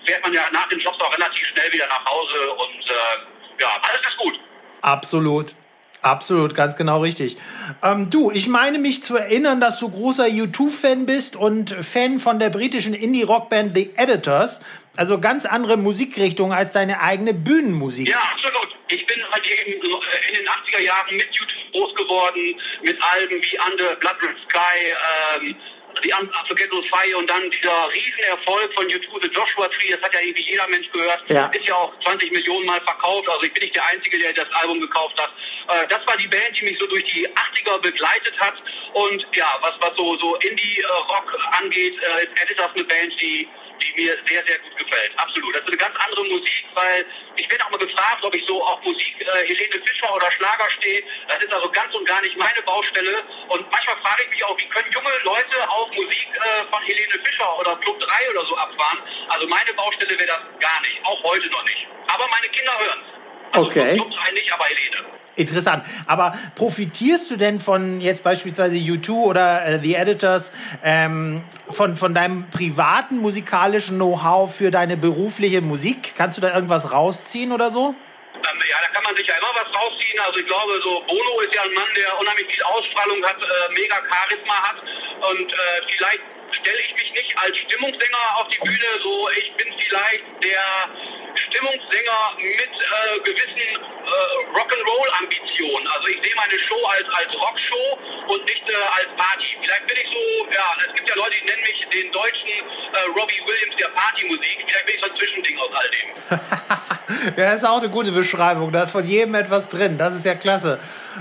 fährt 0.04 0.23
man 0.23 0.33
ja 0.33 0.42
nach 0.52 0.68
den 0.68 0.78
Jobs 0.78 1.00
auch 1.00 1.12
relativ 1.12 1.47
schnell 1.49 1.73
wieder 1.73 1.87
nach 1.88 2.04
Hause 2.04 2.50
und 2.52 2.90
äh, 2.90 3.62
ja, 3.62 3.68
alles 3.83 4.00
ist 4.00 4.16
gut. 4.18 4.40
Absolut. 4.83 5.54
Absolut, 6.06 6.54
ganz 6.54 6.76
genau 6.76 7.00
richtig. 7.00 7.36
Ähm, 7.82 8.10
du, 8.10 8.30
ich 8.30 8.46
meine 8.46 8.78
mich 8.78 9.02
zu 9.02 9.16
erinnern, 9.16 9.60
dass 9.60 9.80
du 9.80 9.90
großer 9.90 10.28
YouTube-Fan 10.28 11.04
bist 11.04 11.34
und 11.34 11.70
Fan 11.70 12.20
von 12.20 12.38
der 12.38 12.48
britischen 12.50 12.94
Indie-Rockband 12.94 13.75
The 13.75 13.90
Editors. 13.96 14.60
Also 14.96 15.18
ganz 15.18 15.46
andere 15.46 15.76
Musikrichtung 15.76 16.52
als 16.52 16.72
deine 16.72 17.00
eigene 17.00 17.34
Bühnenmusik. 17.34 18.08
Ja, 18.08 18.22
absolut. 18.32 18.68
Ich 18.88 19.04
bin 19.04 19.16
halt 19.32 19.44
eben 19.46 19.72
äh, 19.72 20.28
in 20.28 20.34
den 20.36 20.46
80er 20.46 20.80
Jahren 20.80 21.16
mit 21.16 21.26
YouTube 21.32 21.72
groß 21.72 21.94
geworden, 21.96 22.60
mit 22.82 22.96
Alben 23.02 23.42
wie 23.42 23.58
Under 23.68 23.96
Blood 23.96 24.16
Red 24.22 24.36
Sky, 24.48 25.42
ähm, 25.42 25.56
The 26.06 26.14
Unforgettable 26.14 26.84
Fire 26.88 27.18
und 27.18 27.28
dann 27.28 27.50
dieser 27.50 27.90
Riesenerfolg 27.92 28.72
von 28.75 28.88
YouTube, 28.88 29.20
The 29.22 29.28
Joshua 29.28 29.66
Tree, 29.68 29.90
das 29.90 30.02
hat 30.02 30.14
ja 30.14 30.20
irgendwie 30.20 30.42
jeder 30.42 30.68
Mensch 30.68 30.90
gehört, 30.92 31.22
ja. 31.28 31.46
ist 31.46 31.66
ja 31.66 31.75
auch 31.75 31.92
20 32.04 32.30
Millionen 32.30 32.66
Mal 32.66 32.80
verkauft, 32.82 33.28
also 33.28 33.42
ich 33.42 33.52
bin 33.52 33.64
nicht 33.64 33.75
der 33.75 33.86
Einzige, 33.86 34.18
der 34.18 34.32
das 34.32 34.46
Album 34.52 34.80
gekauft 34.80 35.20
hat. 35.20 35.32
Äh, 35.68 35.88
das 35.88 36.06
war 36.06 36.16
die 36.16 36.28
Band, 36.28 36.60
die 36.60 36.66
mich 36.66 36.78
so 36.78 36.86
durch 36.86 37.04
die 37.04 37.26
80er 37.28 37.78
begleitet 37.82 38.38
hat 38.38 38.54
und 38.94 39.26
ja, 39.34 39.58
was, 39.60 39.72
was 39.80 39.96
so, 39.96 40.16
so 40.18 40.36
Indie-Rock 40.36 41.36
angeht, 41.60 41.94
äh, 42.00 42.25
ist 42.25 42.42
Editors 42.42 42.70
eine 42.75 42.84
Band, 42.84 43.20
die 43.20 43.48
die 43.76 44.02
mir 44.02 44.16
sehr, 44.26 44.42
sehr 44.46 44.58
gut 44.58 44.76
gefällt. 44.78 45.12
Absolut. 45.16 45.54
Das 45.54 45.62
ist 45.62 45.68
eine 45.68 45.76
ganz 45.76 45.94
andere 46.06 46.25
Musik, 46.25 46.64
weil 46.75 47.04
ich 47.37 47.50
werde 47.50 47.64
auch 47.64 47.71
mal 47.71 47.78
gefragt, 47.78 48.23
ob 48.23 48.35
ich 48.35 48.45
so 48.47 48.64
auf 48.64 48.83
Musik 48.83 49.14
äh, 49.21 49.47
Helene 49.47 49.83
Fischer 49.85 50.14
oder 50.14 50.31
Schlager 50.33 50.71
stehe. 50.71 51.02
Das 51.28 51.43
ist 51.43 51.52
also 51.52 51.71
ganz 51.71 51.95
und 51.95 52.07
gar 52.07 52.21
nicht 52.23 52.37
meine 52.37 52.62
Baustelle. 52.62 53.23
Und 53.49 53.71
manchmal 53.71 53.97
frage 54.02 54.23
ich 54.25 54.31
mich 54.31 54.45
auch, 54.45 54.59
wie 54.59 54.69
können 54.69 54.90
junge 54.93 55.11
Leute 55.25 55.69
auf 55.69 55.88
Musik 55.90 56.28
äh, 56.35 56.64
von 56.71 56.83
Helene 56.83 57.19
Fischer 57.25 57.59
oder 57.59 57.76
Club 57.76 58.00
3 58.00 58.31
oder 58.31 58.47
so 58.47 58.57
abfahren? 58.57 59.02
Also 59.28 59.47
meine 59.49 59.73
Baustelle 59.75 60.19
wäre 60.19 60.26
das 60.26 60.40
gar 60.61 60.81
nicht, 60.81 61.00
auch 61.05 61.23
heute 61.23 61.49
noch 61.50 61.64
nicht. 61.64 61.87
Aber 62.09 62.26
meine 62.28 62.49
Kinder 62.49 62.73
hören 62.78 63.05
also 63.52 63.71
Okay. 63.71 63.95
Club 63.95 64.11
3 64.11 64.33
nicht, 64.33 64.52
aber 64.52 64.64
Helene. 64.64 65.05
Interessant. 65.37 65.85
Aber 66.07 66.33
profitierst 66.55 67.31
du 67.31 67.37
denn 67.37 67.61
von 67.61 68.00
jetzt 68.00 68.25
beispielsweise 68.25 68.76
U2 68.76 69.11
oder 69.11 69.66
äh, 69.66 69.78
The 69.78 69.95
Editors 69.95 70.50
ähm, 70.83 71.45
von, 71.69 71.97
von 71.97 72.14
deinem 72.14 72.49
privaten 72.50 73.19
musikalischen 73.19 73.97
Know-how 73.97 74.55
für 74.55 74.71
deine 74.71 74.97
berufliche 74.97 75.61
Musik? 75.61 76.14
Kannst 76.16 76.38
du 76.38 76.43
da 76.43 76.55
irgendwas 76.55 76.90
rausziehen 76.90 77.52
oder 77.52 77.71
so? 77.71 77.95
Ähm, 78.35 78.61
ja, 78.69 78.76
da 78.81 78.88
kann 78.95 79.05
man 79.05 79.14
sich 79.14 79.26
ja 79.26 79.35
immer 79.37 79.52
was 79.52 79.69
rausziehen. 79.76 80.21
Also 80.26 80.40
ich 80.40 80.47
glaube, 80.47 80.73
so 80.83 81.05
Bono 81.07 81.40
ist 81.40 81.55
ja 81.55 81.62
ein 81.62 81.75
Mann, 81.75 81.88
der 81.97 82.19
unheimlich 82.19 82.47
viel 82.47 82.64
Ausstrahlung 82.64 83.23
hat, 83.23 83.37
äh, 83.37 83.73
mega 83.75 83.97
Charisma 84.09 84.55
hat 84.55 84.76
und 85.31 85.52
äh, 85.52 85.57
vielleicht 85.87 86.23
stelle 86.50 86.78
ich 86.81 86.95
mich 86.95 87.12
nicht 87.12 87.38
als 87.38 87.57
Stimmungssänger 87.59 88.25
auf 88.37 88.49
die 88.49 88.59
Bühne, 88.59 88.88
so 89.02 89.28
ich 89.37 89.52
bin 89.57 89.69
vielleicht 89.78 90.25
der 90.43 90.64
Stimmungssänger 91.37 92.37
mit 92.38 92.73
äh, 92.73 93.19
gewissen 93.21 93.57
äh, 93.57 94.59
Rock'n'Roll-Ambitionen. 94.59 95.87
Also 95.88 96.09
ich 96.09 96.19
sehe 96.23 96.35
meine 96.37 96.59
Show 96.59 96.83
als, 96.87 97.07
als 97.14 97.35
Rockshow 97.35 97.99
und 98.28 98.45
nicht 98.45 98.69
äh, 98.69 98.75
als 98.75 99.09
Party. 99.16 99.57
Vielleicht 99.61 99.87
bin 99.87 99.97
ich 99.97 100.09
so, 100.12 100.47
ja, 100.50 100.76
es 100.87 100.95
gibt 100.95 101.09
ja 101.09 101.16
Leute, 101.16 101.37
die 101.40 101.45
nennen 101.47 101.62
mich 101.62 101.87
den 101.93 102.12
deutschen 102.12 102.49
äh, 102.49 103.19
Robbie 103.19 103.43
Williams 103.47 103.76
der 103.76 103.88
Partymusik. 103.88 104.64
Vielleicht 104.66 104.87
bin 104.87 104.95
ich 104.95 105.00
so 105.00 105.11
ein 105.11 105.16
Zwischending 105.16 105.59
aus 105.59 105.71
all 105.73 105.90
dem. 105.90 107.37
ja, 107.37 107.50
das 107.50 107.61
ist 107.61 107.69
auch 107.69 107.78
eine 107.78 107.90
gute 107.90 108.12
Beschreibung. 108.12 108.73
Da 108.73 108.85
ist 108.85 108.93
von 108.93 109.07
jedem 109.07 109.35
etwas 109.35 109.69
drin. 109.69 109.99
Das 109.99 110.14
ist 110.14 110.25
ja 110.25 110.35
klasse. 110.35 110.81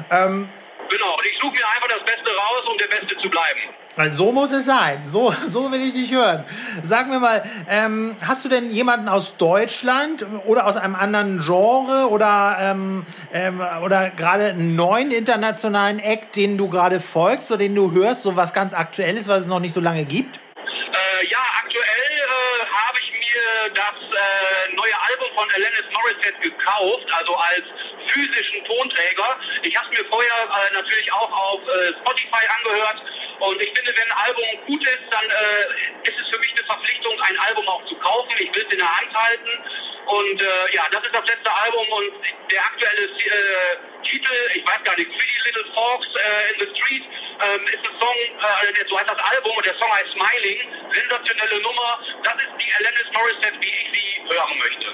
Ähm, 0.10 0.50
genau, 0.89 1.15
und 1.15 1.25
ich 1.25 1.38
suche 1.39 1.53
mir 1.53 1.67
einfach 1.75 1.89
das 1.89 2.05
Beste 2.05 2.31
raus, 2.36 2.63
um 2.72 2.77
der 2.77 2.88
Beste 2.88 3.17
zu 3.17 3.29
bleiben. 3.29 3.75
So 4.11 4.31
muss 4.33 4.51
es 4.51 4.65
sein. 4.65 5.03
So, 5.05 5.33
so 5.47 5.71
will 5.71 5.81
ich 5.81 5.93
dich 5.93 6.11
hören. 6.11 6.43
Sag 6.83 7.07
mir 7.07 7.19
mal, 7.19 7.43
ähm, 7.69 8.15
hast 8.21 8.43
du 8.43 8.49
denn 8.49 8.71
jemanden 8.71 9.07
aus 9.07 9.37
Deutschland 9.37 10.25
oder 10.45 10.65
aus 10.65 10.75
einem 10.75 10.95
anderen 10.95 11.41
Genre 11.41 12.09
oder, 12.09 12.57
ähm, 12.59 13.05
ähm, 13.31 13.61
oder 13.83 14.09
gerade 14.09 14.47
einen 14.47 14.75
neuen 14.75 15.11
internationalen 15.11 15.99
Act, 15.99 16.35
den 16.35 16.57
du 16.57 16.69
gerade 16.69 16.99
folgst 16.99 17.49
oder 17.51 17.59
den 17.59 17.73
du 17.73 17.93
hörst, 17.93 18.23
so 18.23 18.35
was 18.35 18.53
ganz 18.53 18.73
Aktuelles, 18.73 19.29
was 19.29 19.43
es 19.43 19.47
noch 19.47 19.61
nicht 19.61 19.73
so 19.73 19.79
lange 19.79 20.03
gibt? 20.03 20.41
Äh, 20.57 21.27
ja, 21.29 21.39
aktuell 21.63 21.83
äh, 21.83 22.65
habe 22.65 22.97
ich 22.99 23.11
mir 23.11 23.54
das 23.74 23.95
äh, 23.95 24.75
neue 24.75 25.01
Album 25.10 25.27
von 25.36 25.50
Alanis 25.51 25.86
Morissette 25.91 26.39
gekauft, 26.41 27.05
also 27.12 27.36
als 27.36 27.63
physischen 28.07 28.63
Tonträger. 28.65 29.39
Ich 29.63 29.75
habe 29.77 29.89
es 29.91 30.00
mir 30.00 30.05
vorher 30.10 30.43
äh, 30.43 30.74
natürlich 30.74 31.12
auch 31.13 31.31
auf 31.31 31.62
äh, 31.67 31.93
Spotify 32.01 32.45
angehört 32.57 33.01
und 33.39 33.62
ich 33.62 33.72
finde, 33.75 33.93
wenn 33.95 34.12
ein 34.12 34.17
Album 34.25 34.45
gut 34.67 34.84
ist, 34.88 35.03
dann 35.12 35.25
äh, 35.25 36.10
ist 36.10 36.15
es 36.19 36.29
für 36.31 36.39
mich 36.39 36.51
eine 36.51 36.63
Verpflichtung, 36.63 37.19
ein 37.22 37.38
Album 37.38 37.67
auch 37.67 37.86
zu 37.86 37.95
kaufen. 37.95 38.31
Ich 38.39 38.53
will 38.55 38.65
es 38.65 38.74
in 38.74 38.79
der 38.79 38.98
Hand 38.98 39.13
halten. 39.13 39.63
Und 40.05 40.41
äh, 40.41 40.75
ja, 40.75 40.84
das 40.91 41.03
ist 41.03 41.15
das 41.15 41.25
letzte 41.25 41.51
Album 41.51 41.88
und 41.89 42.12
der 42.51 42.62
aktuelle 42.62 43.05
äh, 43.05 44.07
Titel, 44.07 44.34
ich 44.53 44.65
weiß 44.65 44.84
gar 44.84 44.95
nicht, 44.98 45.10
Pretty 45.10 45.39
Little 45.45 45.74
Folks 45.74 46.07
äh, 46.13 46.53
in 46.53 46.60
the 46.60 46.79
Street, 46.79 47.03
ähm, 47.41 47.65
ist 47.65 47.79
ein 47.79 48.00
Song, 48.00 48.15
äh, 48.15 48.86
so 48.88 49.00
heißt 49.00 49.10
das 49.10 49.31
Album 49.31 49.57
und 49.57 49.65
der 49.65 49.74
Song 49.79 49.91
heißt 49.91 50.12
Smiling. 50.12 50.84
Sensationelle 50.95 51.61
Nummer. 51.61 51.99
Das 52.23 52.35
ist 52.35 52.55
die 52.59 52.71
Alanis 52.79 53.07
Morissette, 53.13 53.59
wie 53.61 53.67
ich 53.67 53.87
sie 53.93 54.23
hören 54.23 54.57
möchte. 54.59 54.87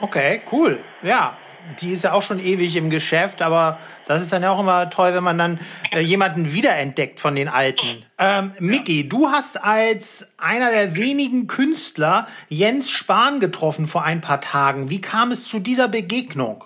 Okay, 0.00 0.42
cool. 0.50 0.82
Ja, 1.02 1.38
die 1.80 1.92
ist 1.92 2.04
ja 2.04 2.12
auch 2.12 2.22
schon 2.22 2.40
ewig 2.40 2.76
im 2.76 2.90
Geschäft, 2.90 3.42
aber 3.42 3.78
das 4.06 4.22
ist 4.22 4.32
dann 4.32 4.42
ja 4.42 4.50
auch 4.50 4.60
immer 4.60 4.90
toll, 4.90 5.14
wenn 5.14 5.24
man 5.24 5.38
dann 5.38 5.60
äh, 5.92 6.00
jemanden 6.00 6.52
wiederentdeckt 6.52 7.20
von 7.20 7.34
den 7.34 7.48
Alten. 7.48 8.04
Ähm, 8.18 8.52
Micky, 8.58 9.08
du 9.08 9.30
hast 9.30 9.62
als 9.62 10.34
einer 10.36 10.70
der 10.70 10.94
wenigen 10.96 11.46
Künstler 11.46 12.28
Jens 12.48 12.90
Spahn 12.90 13.40
getroffen 13.40 13.86
vor 13.86 14.04
ein 14.04 14.20
paar 14.20 14.40
Tagen. 14.40 14.90
Wie 14.90 15.00
kam 15.00 15.32
es 15.32 15.48
zu 15.48 15.58
dieser 15.58 15.88
Begegnung? 15.88 16.64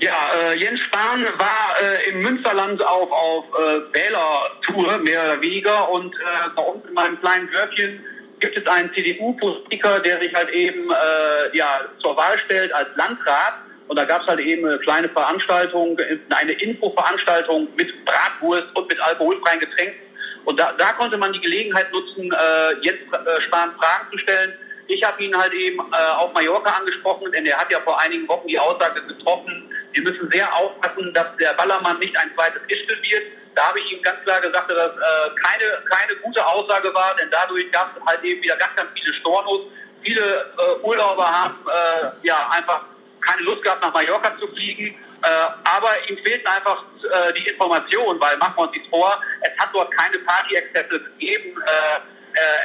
Ja, 0.00 0.12
äh, 0.36 0.58
Jens 0.58 0.80
Spahn 0.80 1.24
war 1.24 1.76
äh, 1.80 2.10
im 2.10 2.20
Münsterland 2.20 2.84
auf, 2.84 3.10
auf 3.10 3.44
äh, 3.54 3.94
Wählertour, 3.94 4.98
mehr 4.98 5.22
oder 5.22 5.40
weniger. 5.40 5.88
Und 5.90 6.14
äh, 6.14 6.48
bei 6.54 6.62
uns 6.62 6.84
in 6.86 6.94
meinem 6.94 7.20
kleinen 7.20 7.50
Dörfchen 7.50 8.04
gibt 8.44 8.58
es 8.58 8.66
einen 8.66 8.92
CDU-Politiker, 8.92 10.00
der 10.00 10.20
sich 10.20 10.34
halt 10.34 10.50
eben 10.50 10.90
äh, 10.90 11.56
ja, 11.56 11.80
zur 12.02 12.14
Wahl 12.16 12.38
stellt 12.38 12.72
als 12.74 12.88
Landrat. 12.94 13.54
Und 13.88 13.96
da 13.96 14.04
gab 14.04 14.22
es 14.22 14.26
halt 14.26 14.40
eben 14.40 14.66
eine 14.66 14.78
kleine 14.78 15.08
Veranstaltung, 15.08 15.96
eine 16.30 16.52
Infoveranstaltung 16.52 17.68
mit 17.76 18.04
Bratwurst 18.04 18.66
und 18.74 18.88
mit 18.88 19.00
alkoholfreien 19.00 19.60
Getränken. 19.60 20.00
Und 20.44 20.60
da, 20.60 20.74
da 20.76 20.92
konnte 20.92 21.16
man 21.16 21.32
die 21.32 21.40
Gelegenheit 21.40 21.90
nutzen, 21.90 22.30
äh, 22.32 22.74
jetzt 22.82 23.02
äh, 23.12 23.40
Spahn 23.42 23.72
Fragen 23.78 24.10
zu 24.12 24.18
stellen. 24.18 24.52
Ich 24.88 25.02
habe 25.02 25.22
ihn 25.22 25.34
halt 25.34 25.54
eben 25.54 25.78
äh, 25.78 26.14
auf 26.16 26.34
Mallorca 26.34 26.70
angesprochen, 26.72 27.32
denn 27.32 27.46
er 27.46 27.56
hat 27.56 27.70
ja 27.70 27.80
vor 27.80 27.98
einigen 27.98 28.28
Wochen 28.28 28.46
die 28.46 28.58
Aussage 28.58 29.00
getroffen, 29.02 29.70
wir 29.94 30.02
müssen 30.02 30.30
sehr 30.30 30.52
aufpassen, 30.54 31.14
dass 31.14 31.36
der 31.36 31.52
Ballermann 31.54 31.98
nicht 32.00 32.16
ein 32.16 32.30
zweites 32.34 32.60
Ischgl 32.66 33.00
wird. 33.02 33.22
Da 33.54 33.68
habe 33.68 33.78
ich 33.78 33.92
ihm 33.92 34.02
ganz 34.02 34.20
klar 34.24 34.40
gesagt, 34.40 34.68
dass 34.68 34.76
das 34.76 34.96
äh, 34.96 35.30
keine, 35.40 35.82
keine 35.84 36.16
gute 36.16 36.44
Aussage 36.44 36.92
war, 36.92 37.14
denn 37.16 37.30
dadurch 37.30 37.70
gab 37.70 37.96
es 37.96 38.04
halt 38.04 38.22
eben 38.24 38.42
wieder 38.42 38.56
ganz, 38.56 38.74
ganz 38.74 38.90
viele 38.94 39.14
Stornos. 39.14 39.62
Viele 40.02 40.20
äh, 40.20 40.82
Urlauber 40.82 41.30
haben 41.30 41.56
äh, 41.66 42.26
ja 42.26 42.50
einfach 42.50 42.82
keine 43.20 43.42
Lust 43.42 43.62
gehabt, 43.62 43.82
nach 43.82 43.94
Mallorca 43.94 44.36
zu 44.38 44.48
fliegen. 44.48 44.86
Äh, 44.86 45.28
aber 45.64 45.90
ihm 46.08 46.18
fehlten 46.24 46.46
einfach 46.46 46.82
äh, 47.02 47.32
die 47.34 47.46
Informationen, 47.46 48.20
weil 48.20 48.36
machen 48.36 48.54
wir 48.56 48.62
uns 48.64 48.72
nichts 48.72 48.88
vor, 48.88 49.18
es 49.40 49.56
hat 49.58 49.70
dort 49.72 49.90
keine 49.92 50.18
Party-Exzesse 50.18 51.00
gegeben. 51.00 51.62
Äh, 51.62 52.00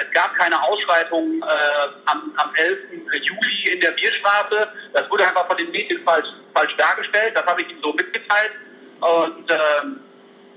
es 0.01 0.11
gab 0.11 0.33
keine 0.33 0.61
Ausschreitungen 0.63 1.43
äh, 1.43 1.45
am, 2.05 2.33
am 2.37 2.55
11. 2.55 2.77
Juli 3.21 3.73
in 3.73 3.79
der 3.79 3.91
Bierstraße. 3.91 4.67
Das 4.93 5.09
wurde 5.11 5.27
einfach 5.27 5.45
von 5.45 5.57
den 5.57 5.69
Medien 5.69 6.03
falsch, 6.03 6.25
falsch 6.53 6.75
dargestellt. 6.77 7.35
Das 7.35 7.45
habe 7.45 7.61
ich 7.61 7.69
ihm 7.69 7.81
so 7.81 7.93
mitgeteilt. 7.93 8.51
Und 8.99 9.49
ähm, 9.49 9.99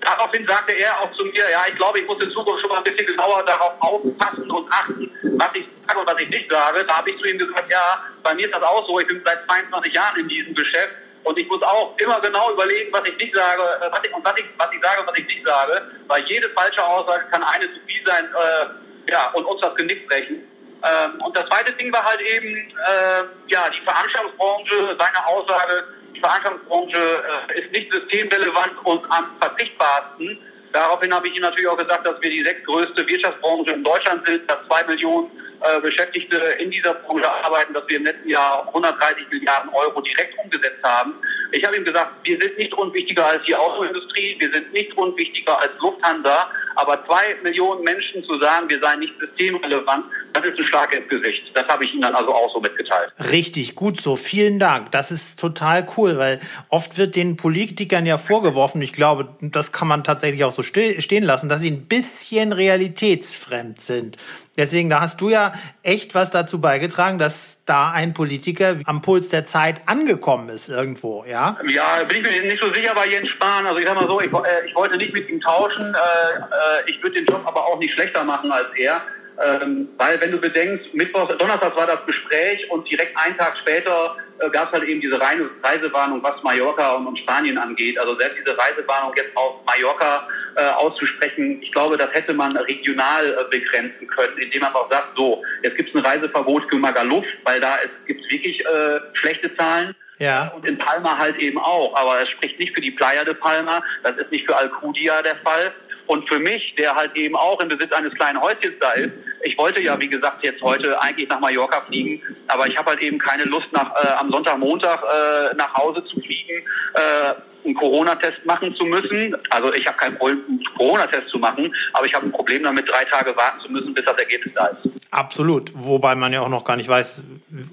daraufhin 0.00 0.46
sagte 0.46 0.72
er 0.72 1.00
auch 1.00 1.12
zu 1.12 1.24
mir, 1.24 1.50
ja, 1.50 1.62
ich 1.68 1.76
glaube, 1.76 2.00
ich 2.00 2.06
muss 2.06 2.20
in 2.22 2.30
Zukunft 2.30 2.60
schon 2.60 2.70
mal 2.70 2.78
ein 2.78 2.84
bisschen 2.84 3.06
genauer 3.06 3.44
darauf 3.44 3.74
aufpassen 3.80 4.50
und 4.50 4.72
achten, 4.72 5.10
was 5.38 5.48
ich 5.54 5.66
sage 5.86 6.00
und 6.00 6.06
was 6.06 6.20
ich 6.20 6.28
nicht 6.28 6.50
sage. 6.50 6.84
Da 6.84 6.96
habe 6.98 7.10
ich 7.10 7.18
zu 7.18 7.28
ihm 7.28 7.38
gesagt, 7.38 7.70
ja, 7.70 8.04
bei 8.22 8.34
mir 8.34 8.46
ist 8.46 8.54
das 8.54 8.62
auch 8.62 8.86
so, 8.86 8.98
ich 8.98 9.06
bin 9.06 9.22
seit 9.24 9.44
22 9.44 9.92
Jahren 9.92 10.20
in 10.20 10.28
diesem 10.28 10.54
Geschäft 10.54 10.94
und 11.24 11.38
ich 11.38 11.48
muss 11.48 11.62
auch 11.62 11.96
immer 11.98 12.20
genau 12.20 12.52
überlegen, 12.52 12.92
was 12.92 13.06
ich 13.06 13.16
nicht 13.16 13.34
sage, 13.34 13.62
äh, 13.62 13.90
was 13.90 14.00
ich, 14.02 14.12
und 14.12 14.24
was 14.24 14.36
ich, 14.38 14.44
was 14.56 14.68
ich 14.72 14.82
sage 14.82 15.00
und 15.00 15.06
was 15.06 15.18
ich 15.18 15.26
nicht 15.26 15.46
sage, 15.46 15.90
weil 16.08 16.24
jede 16.24 16.48
falsche 16.50 16.84
Aussage 16.84 17.24
kann 17.30 17.42
eine 17.42 17.72
zu 17.72 17.80
viel 17.86 18.04
sein 18.04 18.24
äh, 18.24 19.10
ja, 19.10 19.30
und 19.30 19.44
uns 19.44 19.60
das 19.60 19.74
Genick 19.76 20.08
brechen. 20.08 20.48
Ähm, 20.82 21.20
und 21.22 21.36
das 21.36 21.46
zweite 21.48 21.72
Ding 21.72 21.92
war 21.92 22.04
halt 22.04 22.20
eben, 22.20 22.56
äh, 22.56 23.22
ja, 23.48 23.70
die 23.70 23.84
Veranstaltungsbranche, 23.84 24.96
seine 24.98 25.26
Aussage, 25.26 25.84
die 26.14 26.20
Veranstaltungsbranche 26.20 27.22
äh, 27.54 27.60
ist 27.60 27.72
nicht 27.72 27.92
systemrelevant 27.92 28.72
und 28.84 29.04
am 29.10 29.36
verzichtbarsten. 29.40 30.38
Daraufhin 30.72 31.14
habe 31.14 31.28
ich 31.28 31.34
Ihnen 31.34 31.42
natürlich 31.42 31.68
auch 31.68 31.76
gesagt, 31.76 32.06
dass 32.06 32.20
wir 32.20 32.30
die 32.30 32.42
sechstgrößte 32.42 33.06
Wirtschaftsbranche 33.06 33.72
in 33.72 33.84
Deutschland 33.84 34.26
sind, 34.26 34.50
dass 34.50 34.58
zwei 34.66 34.82
Millionen 34.84 35.30
äh, 35.62 35.80
Beschäftigte 35.80 36.36
in 36.58 36.70
dieser 36.70 36.94
Branche 36.94 37.30
arbeiten, 37.30 37.72
dass 37.74 37.84
wir 37.86 37.98
im 37.98 38.04
letzten 38.04 38.28
Jahr 38.28 38.66
130 38.68 39.28
Milliarden 39.30 39.70
Euro 39.72 40.00
direkt 40.00 40.36
umgesetzt 40.38 40.82
haben. 40.82 41.14
Ich 41.52 41.64
habe 41.64 41.76
ihm 41.76 41.84
gesagt, 41.84 42.10
wir 42.24 42.40
sind 42.40 42.58
nicht 42.58 42.74
unwichtiger 42.74 43.28
als 43.28 43.44
die 43.44 43.54
Autoindustrie, 43.54 44.36
wir 44.40 44.50
sind 44.50 44.72
nicht 44.72 44.96
unwichtiger 44.96 45.60
als 45.60 45.70
Lufthansa, 45.78 46.50
aber 46.74 47.04
zwei 47.06 47.36
Millionen 47.42 47.84
Menschen 47.84 48.24
zu 48.24 48.40
sagen, 48.40 48.68
wir 48.68 48.80
seien 48.80 49.00
nicht 49.00 49.14
systemrelevant, 49.20 50.06
das 50.32 50.44
ist 50.44 50.58
ein 50.58 50.66
Schlag 50.66 50.94
ins 50.94 51.08
Gesicht. 51.08 51.42
Das 51.54 51.66
habe 51.68 51.84
ich 51.84 51.92
Ihnen 51.92 52.02
dann 52.02 52.14
also 52.14 52.34
auch 52.34 52.52
so 52.52 52.60
mitgeteilt. 52.60 53.12
Richtig, 53.30 53.74
gut 53.74 54.00
so. 54.00 54.16
Vielen 54.16 54.58
Dank. 54.58 54.90
Das 54.90 55.10
ist 55.10 55.38
total 55.38 55.86
cool, 55.96 56.18
weil 56.18 56.40
oft 56.68 56.98
wird 56.98 57.16
den 57.16 57.36
Politikern 57.36 58.06
ja 58.06 58.18
vorgeworfen, 58.18 58.82
ich 58.82 58.92
glaube, 58.92 59.28
das 59.40 59.72
kann 59.72 59.88
man 59.88 60.04
tatsächlich 60.04 60.44
auch 60.44 60.50
so 60.50 60.62
stehen 60.62 61.24
lassen, 61.24 61.48
dass 61.48 61.60
sie 61.60 61.70
ein 61.70 61.86
bisschen 61.86 62.52
realitätsfremd 62.52 63.80
sind. 63.80 64.16
Deswegen, 64.56 64.90
da 64.90 65.00
hast 65.00 65.20
du 65.22 65.30
ja 65.30 65.54
echt 65.82 66.14
was 66.14 66.30
dazu 66.30 66.60
beigetragen, 66.60 67.18
dass 67.18 67.62
da 67.64 67.90
ein 67.90 68.12
Politiker 68.12 68.76
am 68.84 69.00
Puls 69.00 69.30
der 69.30 69.46
Zeit 69.46 69.80
angekommen 69.86 70.50
ist 70.50 70.68
irgendwo, 70.68 71.24
ja? 71.26 71.56
Ja, 71.68 72.02
bin 72.06 72.18
ich 72.18 72.22
mir 72.22 72.42
nicht 72.42 72.62
so 72.62 72.70
sicher 72.72 72.94
bei 72.94 73.06
Jens 73.06 73.30
Spahn. 73.30 73.64
Also 73.64 73.78
ich 73.78 73.86
sag 73.86 73.94
mal 73.94 74.06
so, 74.06 74.20
ich, 74.20 74.30
äh, 74.30 74.66
ich 74.66 74.74
wollte 74.74 74.98
nicht 74.98 75.14
mit 75.14 75.28
ihm 75.30 75.40
tauschen. 75.40 75.94
Äh, 75.94 76.38
äh, 76.38 76.90
ich 76.90 77.02
würde 77.02 77.16
den 77.16 77.24
Job 77.24 77.42
aber 77.46 77.66
auch 77.66 77.78
nicht 77.78 77.94
schlechter 77.94 78.24
machen 78.24 78.52
als 78.52 78.68
er. 78.76 79.00
Ähm, 79.42 79.88
weil 79.96 80.20
wenn 80.20 80.30
du 80.30 80.38
bedenkst, 80.38 80.92
Mittwoch, 80.92 81.28
Donnerstag 81.36 81.76
war 81.76 81.86
das 81.86 82.04
Gespräch 82.06 82.70
und 82.70 82.88
direkt 82.90 83.16
einen 83.16 83.36
Tag 83.36 83.56
später 83.58 84.16
äh, 84.38 84.50
gab 84.50 84.68
es 84.68 84.78
halt 84.78 84.88
eben 84.88 85.00
diese 85.00 85.20
Reise, 85.20 85.50
Reisewarnung, 85.62 86.22
was 86.22 86.42
Mallorca 86.42 86.92
und, 86.92 87.06
und, 87.06 87.18
Spanien 87.18 87.56
angeht. 87.58 87.98
Also 87.98 88.16
selbst 88.18 88.38
diese 88.38 88.56
Reisewarnung 88.56 89.12
jetzt 89.16 89.36
auf 89.36 89.64
Mallorca 89.64 90.28
äh, 90.56 90.68
auszusprechen, 90.70 91.62
ich 91.62 91.72
glaube, 91.72 91.96
das 91.96 92.12
hätte 92.12 92.34
man 92.34 92.56
regional 92.56 93.26
äh, 93.26 93.44
begrenzen 93.50 94.06
können, 94.06 94.36
indem 94.38 94.62
man 94.62 94.74
auch 94.74 94.90
sagt, 94.90 95.16
so, 95.16 95.42
jetzt 95.62 95.76
gibt 95.76 95.88
es 95.88 95.94
ein 95.94 96.04
Reiseverbot 96.04 96.68
für 96.68 96.76
Magaluf, 96.76 97.24
weil 97.44 97.60
da 97.60 97.78
gibt 98.06 98.24
es 98.24 98.30
wirklich 98.30 98.60
äh, 98.60 99.00
schlechte 99.14 99.54
Zahlen. 99.56 99.94
Ja. 100.18 100.52
Und 100.54 100.66
in 100.66 100.78
Palma 100.78 101.18
halt 101.18 101.36
eben 101.38 101.58
auch. 101.58 101.96
Aber 101.96 102.22
es 102.22 102.28
spricht 102.28 102.58
nicht 102.58 102.74
für 102.74 102.80
die 102.80 102.92
Playa 102.92 103.24
de 103.24 103.34
Palma, 103.34 103.82
das 104.04 104.16
ist 104.16 104.30
nicht 104.30 104.46
für 104.46 104.56
Alcudia 104.56 105.20
der 105.22 105.36
Fall. 105.36 105.72
Und 106.12 106.28
für 106.28 106.38
mich, 106.38 106.74
der 106.74 106.94
halt 106.94 107.16
eben 107.16 107.34
auch 107.34 107.58
im 107.60 107.70
Besitz 107.70 107.90
eines 107.90 108.12
kleinen 108.12 108.38
Häuschens 108.38 108.74
da 108.80 108.92
ist, 108.92 109.12
ich 109.44 109.56
wollte 109.56 109.80
ja, 109.80 109.98
wie 109.98 110.10
gesagt, 110.10 110.44
jetzt 110.44 110.60
heute 110.60 111.00
eigentlich 111.00 111.26
nach 111.26 111.40
Mallorca 111.40 111.80
fliegen, 111.88 112.20
aber 112.48 112.66
ich 112.66 112.76
habe 112.76 112.90
halt 112.90 113.00
eben 113.00 113.16
keine 113.18 113.44
Lust, 113.44 113.68
nach, 113.72 113.94
äh, 113.96 114.08
am 114.18 114.30
Sonntag, 114.30 114.58
Montag 114.58 115.02
äh, 115.02 115.56
nach 115.56 115.72
Hause 115.72 116.04
zu 116.04 116.20
fliegen. 116.20 116.66
Äh, 116.92 117.34
einen 117.64 117.74
Corona-Test 117.76 118.44
machen 118.44 118.74
zu 118.74 118.84
müssen. 118.84 119.36
Also 119.48 119.72
ich 119.72 119.86
habe 119.86 119.96
kein 119.96 120.18
Problem, 120.18 120.42
einen 120.48 120.64
Corona-Test 120.76 121.28
zu 121.28 121.38
machen, 121.38 121.72
aber 121.92 122.04
ich 122.06 122.12
habe 122.12 122.26
ein 122.26 122.32
Problem 122.32 122.64
damit, 122.64 122.90
drei 122.90 123.04
Tage 123.04 123.34
warten 123.36 123.60
zu 123.60 123.70
müssen, 123.70 123.94
bis 123.94 124.04
das 124.04 124.18
Ergebnis 124.18 124.52
da 124.54 124.66
ist. 124.66 124.90
Absolut. 125.12 125.70
Wobei 125.72 126.14
man 126.16 126.32
ja 126.32 126.40
auch 126.40 126.48
noch 126.48 126.64
gar 126.64 126.76
nicht 126.76 126.88
weiß, 126.88 127.22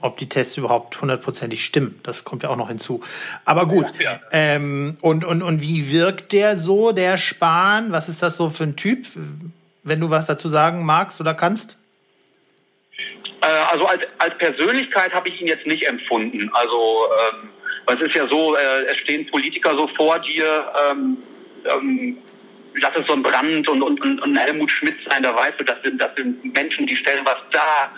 ob 0.01 0.17
die 0.17 0.27
Tests 0.27 0.57
überhaupt 0.57 0.99
hundertprozentig 0.99 1.63
stimmen. 1.63 1.99
Das 2.03 2.23
kommt 2.23 2.43
ja 2.43 2.49
auch 2.49 2.57
noch 2.57 2.67
hinzu. 2.67 3.01
Aber 3.45 3.65
gut. 3.65 3.87
Ja, 3.99 4.11
ja. 4.13 4.19
Ähm, 4.31 4.97
und, 5.01 5.23
und, 5.23 5.41
und 5.41 5.61
wie 5.61 5.91
wirkt 5.91 6.31
der 6.33 6.57
so, 6.57 6.91
der 6.91 7.17
Spahn? 7.17 7.91
Was 7.91 8.09
ist 8.09 8.21
das 8.21 8.35
so 8.35 8.49
für 8.49 8.63
ein 8.63 8.75
Typ, 8.75 9.05
wenn 9.83 9.99
du 9.99 10.09
was 10.09 10.25
dazu 10.25 10.49
sagen 10.49 10.85
magst 10.85 11.21
oder 11.21 11.33
kannst? 11.33 11.77
Äh, 13.41 13.47
also 13.71 13.85
als, 13.85 14.03
als 14.17 14.37
Persönlichkeit 14.37 15.13
habe 15.13 15.29
ich 15.29 15.39
ihn 15.39 15.47
jetzt 15.47 15.65
nicht 15.65 15.87
empfunden. 15.87 16.49
Also 16.53 17.07
ähm, 17.33 17.49
es 17.87 18.01
ist 18.01 18.15
ja 18.15 18.27
so, 18.27 18.55
äh, 18.55 18.85
es 18.91 18.97
stehen 18.97 19.25
Politiker 19.27 19.75
so 19.75 19.87
vor 19.95 20.19
dir, 20.19 20.71
ähm, 20.91 21.17
ähm, 21.65 22.17
lass 22.75 22.95
es 22.95 23.07
so 23.07 23.13
ein 23.13 23.23
Brand 23.23 23.67
und, 23.67 23.81
und, 23.81 24.21
und 24.21 24.35
Helmut 24.37 24.71
Schmidt 24.71 24.97
sein, 25.07 25.23
da 25.23 25.35
weißt 25.35 25.59
du, 25.59 25.63
das 25.63 25.81
sind, 25.83 26.01
das 26.01 26.15
sind 26.15 26.53
Menschen, 26.53 26.85
die 26.85 26.95
stellen 26.95 27.25
was 27.25 27.37
da, 27.51 27.91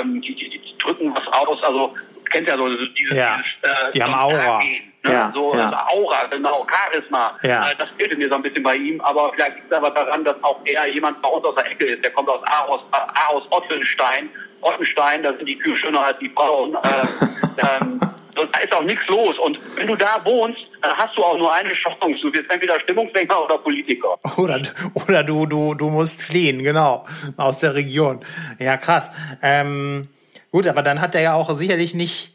ähm, 0.00 0.20
die, 0.20 0.34
die, 0.34 0.50
die 0.50 0.78
drücken 0.78 1.14
was 1.14 1.26
aus, 1.32 1.62
also 1.62 1.94
kennt 2.30 2.48
ja 2.48 2.56
so 2.56 2.68
dieses, 2.68 3.16
ja, 3.16 3.38
dieses 3.38 3.88
äh, 3.88 3.92
die 3.92 4.02
haben 4.02 4.14
Aura. 4.14 4.60
Gehen, 4.60 4.92
ne? 5.04 5.12
ja, 5.12 5.32
so 5.34 5.54
ja. 5.54 5.86
Aura, 5.88 6.26
genau, 6.26 6.66
Charisma. 6.68 7.36
Ja. 7.42 7.70
Äh, 7.70 7.76
das 7.78 7.88
fehlte 7.96 8.16
mir 8.16 8.28
so 8.28 8.34
ein 8.36 8.42
bisschen 8.42 8.62
bei 8.62 8.76
ihm, 8.76 9.00
aber 9.00 9.32
vielleicht 9.34 9.56
liegt 9.56 9.70
es 9.70 9.76
aber 9.76 9.90
daran, 9.90 10.24
dass 10.24 10.36
auch 10.42 10.60
er 10.64 10.86
jemand 10.86 11.20
bei 11.22 11.28
uns 11.28 11.44
aus 11.44 11.54
der 11.54 11.70
Ecke 11.70 11.86
ist. 11.86 12.04
Der 12.04 12.12
kommt 12.12 12.28
aus 12.28 12.42
Aarhus, 12.44 12.80
Aarhus 12.90 13.44
Ottenstein. 13.50 14.30
Ottenstein, 14.62 15.22
da 15.22 15.32
sind 15.34 15.46
die 15.46 15.58
Kühe 15.58 15.76
schöner 15.76 16.06
als 16.06 16.18
die 16.18 16.30
Frauen. 16.30 16.74
Äh, 16.74 16.80
ähm, 17.82 18.00
da 18.44 18.58
ist 18.58 18.72
auch 18.74 18.82
nichts 18.82 19.06
los. 19.08 19.38
Und 19.38 19.58
wenn 19.76 19.86
du 19.86 19.96
da 19.96 20.20
wohnst, 20.24 20.60
dann 20.82 20.96
hast 20.96 21.16
du 21.16 21.24
auch 21.24 21.36
nur 21.36 21.52
eine 21.52 21.72
Chance. 21.72 22.20
Du 22.22 22.32
wirst 22.32 22.50
entweder 22.50 22.78
Stimmungsdenker 22.80 23.44
oder 23.44 23.58
Politiker. 23.58 24.18
Oder, 24.36 24.60
oder 24.94 25.24
du, 25.24 25.46
du, 25.46 25.74
du 25.74 25.88
musst 25.88 26.20
fliehen, 26.20 26.62
genau, 26.62 27.04
aus 27.36 27.60
der 27.60 27.74
Region. 27.74 28.20
Ja, 28.58 28.76
krass. 28.76 29.10
Ähm, 29.42 30.08
gut, 30.50 30.66
aber 30.66 30.82
dann 30.82 31.00
hat 31.00 31.14
er 31.14 31.22
ja 31.22 31.34
auch 31.34 31.50
sicherlich 31.50 31.94
nicht 31.94 32.34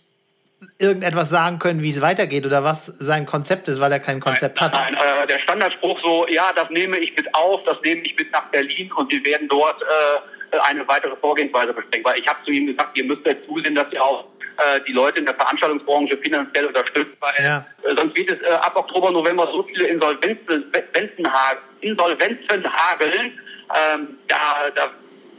irgendetwas 0.79 1.29
sagen 1.29 1.59
können, 1.59 1.83
wie 1.83 1.91
es 1.91 2.01
weitergeht 2.01 2.45
oder 2.45 2.63
was 2.63 2.85
sein 2.85 3.25
Konzept 3.25 3.67
ist, 3.67 3.79
weil 3.79 3.91
er 3.91 3.99
kein 3.99 4.19
Konzept 4.19 4.59
nein, 4.59 4.71
hat. 4.71 4.91
Nein, 4.91 4.95
äh, 4.95 5.27
der 5.27 5.39
Standardspruch 5.39 5.99
so, 6.03 6.27
ja, 6.27 6.51
das 6.55 6.69
nehme 6.69 6.97
ich 6.97 7.15
mit 7.15 7.33
auf, 7.35 7.61
das 7.65 7.77
nehme 7.83 8.01
ich 8.01 8.15
mit 8.17 8.31
nach 8.31 8.45
Berlin 8.49 8.91
und 8.93 9.11
wir 9.11 9.23
werden 9.23 9.47
dort 9.47 9.81
äh, 9.81 10.57
eine 10.59 10.87
weitere 10.87 11.15
Vorgehensweise 11.17 11.73
besprechen. 11.73 12.05
Weil 12.05 12.19
ich 12.19 12.27
habe 12.27 12.39
zu 12.45 12.51
ihm 12.51 12.67
gesagt, 12.67 12.97
ihr 12.97 13.05
müsst 13.05 13.25
jetzt 13.25 13.47
zusehen, 13.47 13.75
dass 13.75 13.91
ihr 13.91 14.03
auch 14.03 14.25
äh, 14.61 14.81
die 14.87 14.93
Leute 14.93 15.19
in 15.19 15.25
der 15.25 15.35
Veranstaltungsbranche 15.35 16.17
finanziell 16.17 16.65
unterstützt, 16.65 17.15
weil 17.19 17.43
ja. 17.43 17.65
äh, 17.83 17.95
sonst 17.95 18.17
wird 18.17 18.31
es 18.31 18.41
äh, 18.41 18.53
ab 18.53 18.73
Oktober, 18.75 19.11
November 19.11 19.49
so 19.51 19.63
viele 19.63 19.87
Insolvenzen, 19.87 20.71
Insolvenzen 21.81 22.73
hageln, 22.73 23.39
ähm, 23.73 24.17
da, 24.27 24.37
da, 24.75 24.91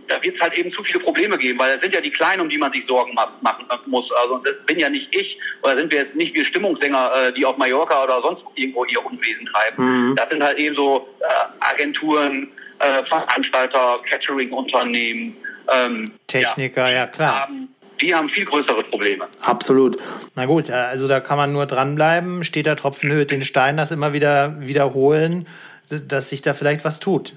da 0.09 0.23
wird 0.23 0.37
es 0.37 0.41
halt 0.41 0.55
eben 0.55 0.73
zu 0.73 0.83
viele 0.83 1.01
Probleme 1.01 1.39
geben, 1.39 1.59
weil 1.59 1.77
es 1.77 1.83
sind 1.83 1.95
ja 1.95 2.01
die 2.01 2.11
Kleinen, 2.11 2.43
um 2.43 2.49
die 2.49 2.59
man 2.59 2.73
sich 2.73 2.85
Sorgen 2.87 3.15
machen 3.15 3.67
muss. 3.87 4.11
Also 4.13 4.39
das 4.39 4.55
bin 4.67 4.79
ja 4.79 4.89
nicht 4.89 5.15
ich, 5.15 5.39
oder 5.63 5.77
sind 5.77 5.93
wir 5.93 6.01
jetzt 6.01 6.15
nicht 6.15 6.35
wir 6.35 6.45
Stimmungssänger, 6.45 7.13
äh, 7.15 7.33
die 7.33 7.45
auf 7.45 7.57
Mallorca 7.57 8.05
oder 8.05 8.21
sonst 8.23 8.43
irgendwo 8.55 8.85
ihr 8.85 9.05
Unwesen 9.05 9.47
treiben. 9.47 10.11
Mhm. 10.11 10.17
Das 10.17 10.29
sind 10.31 10.43
halt 10.43 10.59
eben 10.59 10.75
so 10.75 11.09
äh, 11.21 11.27
Agenturen, 11.61 12.51
äh, 12.79 13.05
Veranstalter, 13.05 14.01
Catering-Unternehmen, 14.09 15.37
ähm, 15.73 16.11
Techniker, 16.27 16.89
ja, 16.89 16.95
ja 16.95 17.07
klar. 17.07 17.43
Haben, 17.43 17.75
die 18.03 18.15
haben 18.15 18.29
viel 18.29 18.45
größere 18.45 18.83
Probleme. 18.85 19.27
Absolut. 19.41 19.99
Na 20.35 20.47
gut, 20.47 20.71
also 20.71 21.09
da 21.09 21.21
kann 21.21 21.37
man 21.37 21.53
nur 21.53 21.67
dranbleiben, 21.67 22.45
steht 22.45 22.67
der 22.67 22.77
Tropfen 22.77 23.11
höht 23.11 23.31
den 23.31 23.43
Stein, 23.43 23.77
das 23.77 23.91
immer 23.91 24.13
wieder 24.13 24.61
wiederholen, 24.61 25.47
dass 25.89 26.31
sich 26.31 26.43
da 26.43 26.53
vielleicht 26.55 26.85
was 26.85 27.01
tut. 27.01 27.35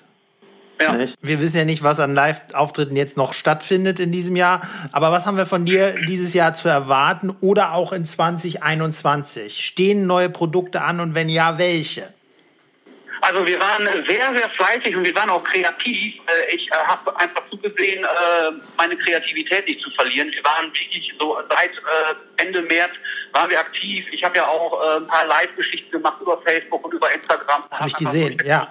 Ja. 0.81 0.97
Wir 1.21 1.39
wissen 1.39 1.55
ja 1.55 1.63
nicht, 1.63 1.83
was 1.83 2.01
an 2.01 2.13
Live-Auftritten 2.13 2.97
jetzt 2.97 3.15
noch 3.15 3.31
stattfindet 3.31 3.99
in 3.99 4.11
diesem 4.11 4.35
Jahr. 4.35 4.61
Aber 4.91 5.11
was 5.11 5.25
haben 5.25 5.37
wir 5.37 5.45
von 5.45 5.63
dir 5.63 5.95
dieses 6.07 6.33
Jahr 6.33 6.53
zu 6.53 6.67
erwarten 6.67 7.29
oder 7.41 7.73
auch 7.73 7.93
in 7.93 8.03
2021? 8.03 9.65
Stehen 9.65 10.05
neue 10.05 10.29
Produkte 10.29 10.81
an 10.81 10.99
und 10.99 11.15
wenn 11.15 11.29
ja, 11.29 11.57
welche? 11.57 12.13
Also 13.21 13.45
wir 13.45 13.59
waren 13.59 13.85
sehr, 14.07 14.35
sehr 14.35 14.49
fleißig 14.49 14.95
und 14.95 15.05
wir 15.05 15.15
waren 15.15 15.29
auch 15.29 15.43
kreativ. 15.43 16.15
Äh, 16.27 16.55
ich 16.55 16.67
äh, 16.67 16.75
habe 16.75 17.17
einfach 17.19 17.43
zugesehen, 17.49 18.03
äh, 18.03 18.51
meine 18.77 18.95
Kreativität 18.97 19.67
nicht 19.67 19.81
zu 19.81 19.89
verlieren. 19.91 20.31
Wir 20.31 20.43
waren 20.43 20.67
wirklich 20.67 21.13
so 21.19 21.37
seit 21.49 21.71
Ende 22.37 22.61
März 22.61 22.91
waren 23.31 23.49
wir 23.49 23.59
aktiv. 23.59 24.05
Ich 24.11 24.23
habe 24.23 24.37
ja 24.37 24.47
auch 24.47 24.97
ein 24.97 25.07
paar 25.07 25.25
Live-Geschichten 25.25 25.91
gemacht 25.91 26.21
über 26.21 26.41
Facebook 26.41 26.85
und 26.85 26.93
über 26.93 27.11
Instagram. 27.11 27.63
Habe 27.69 27.89
ich 27.89 27.95
gesehen, 27.95 28.37
ja. 28.45 28.69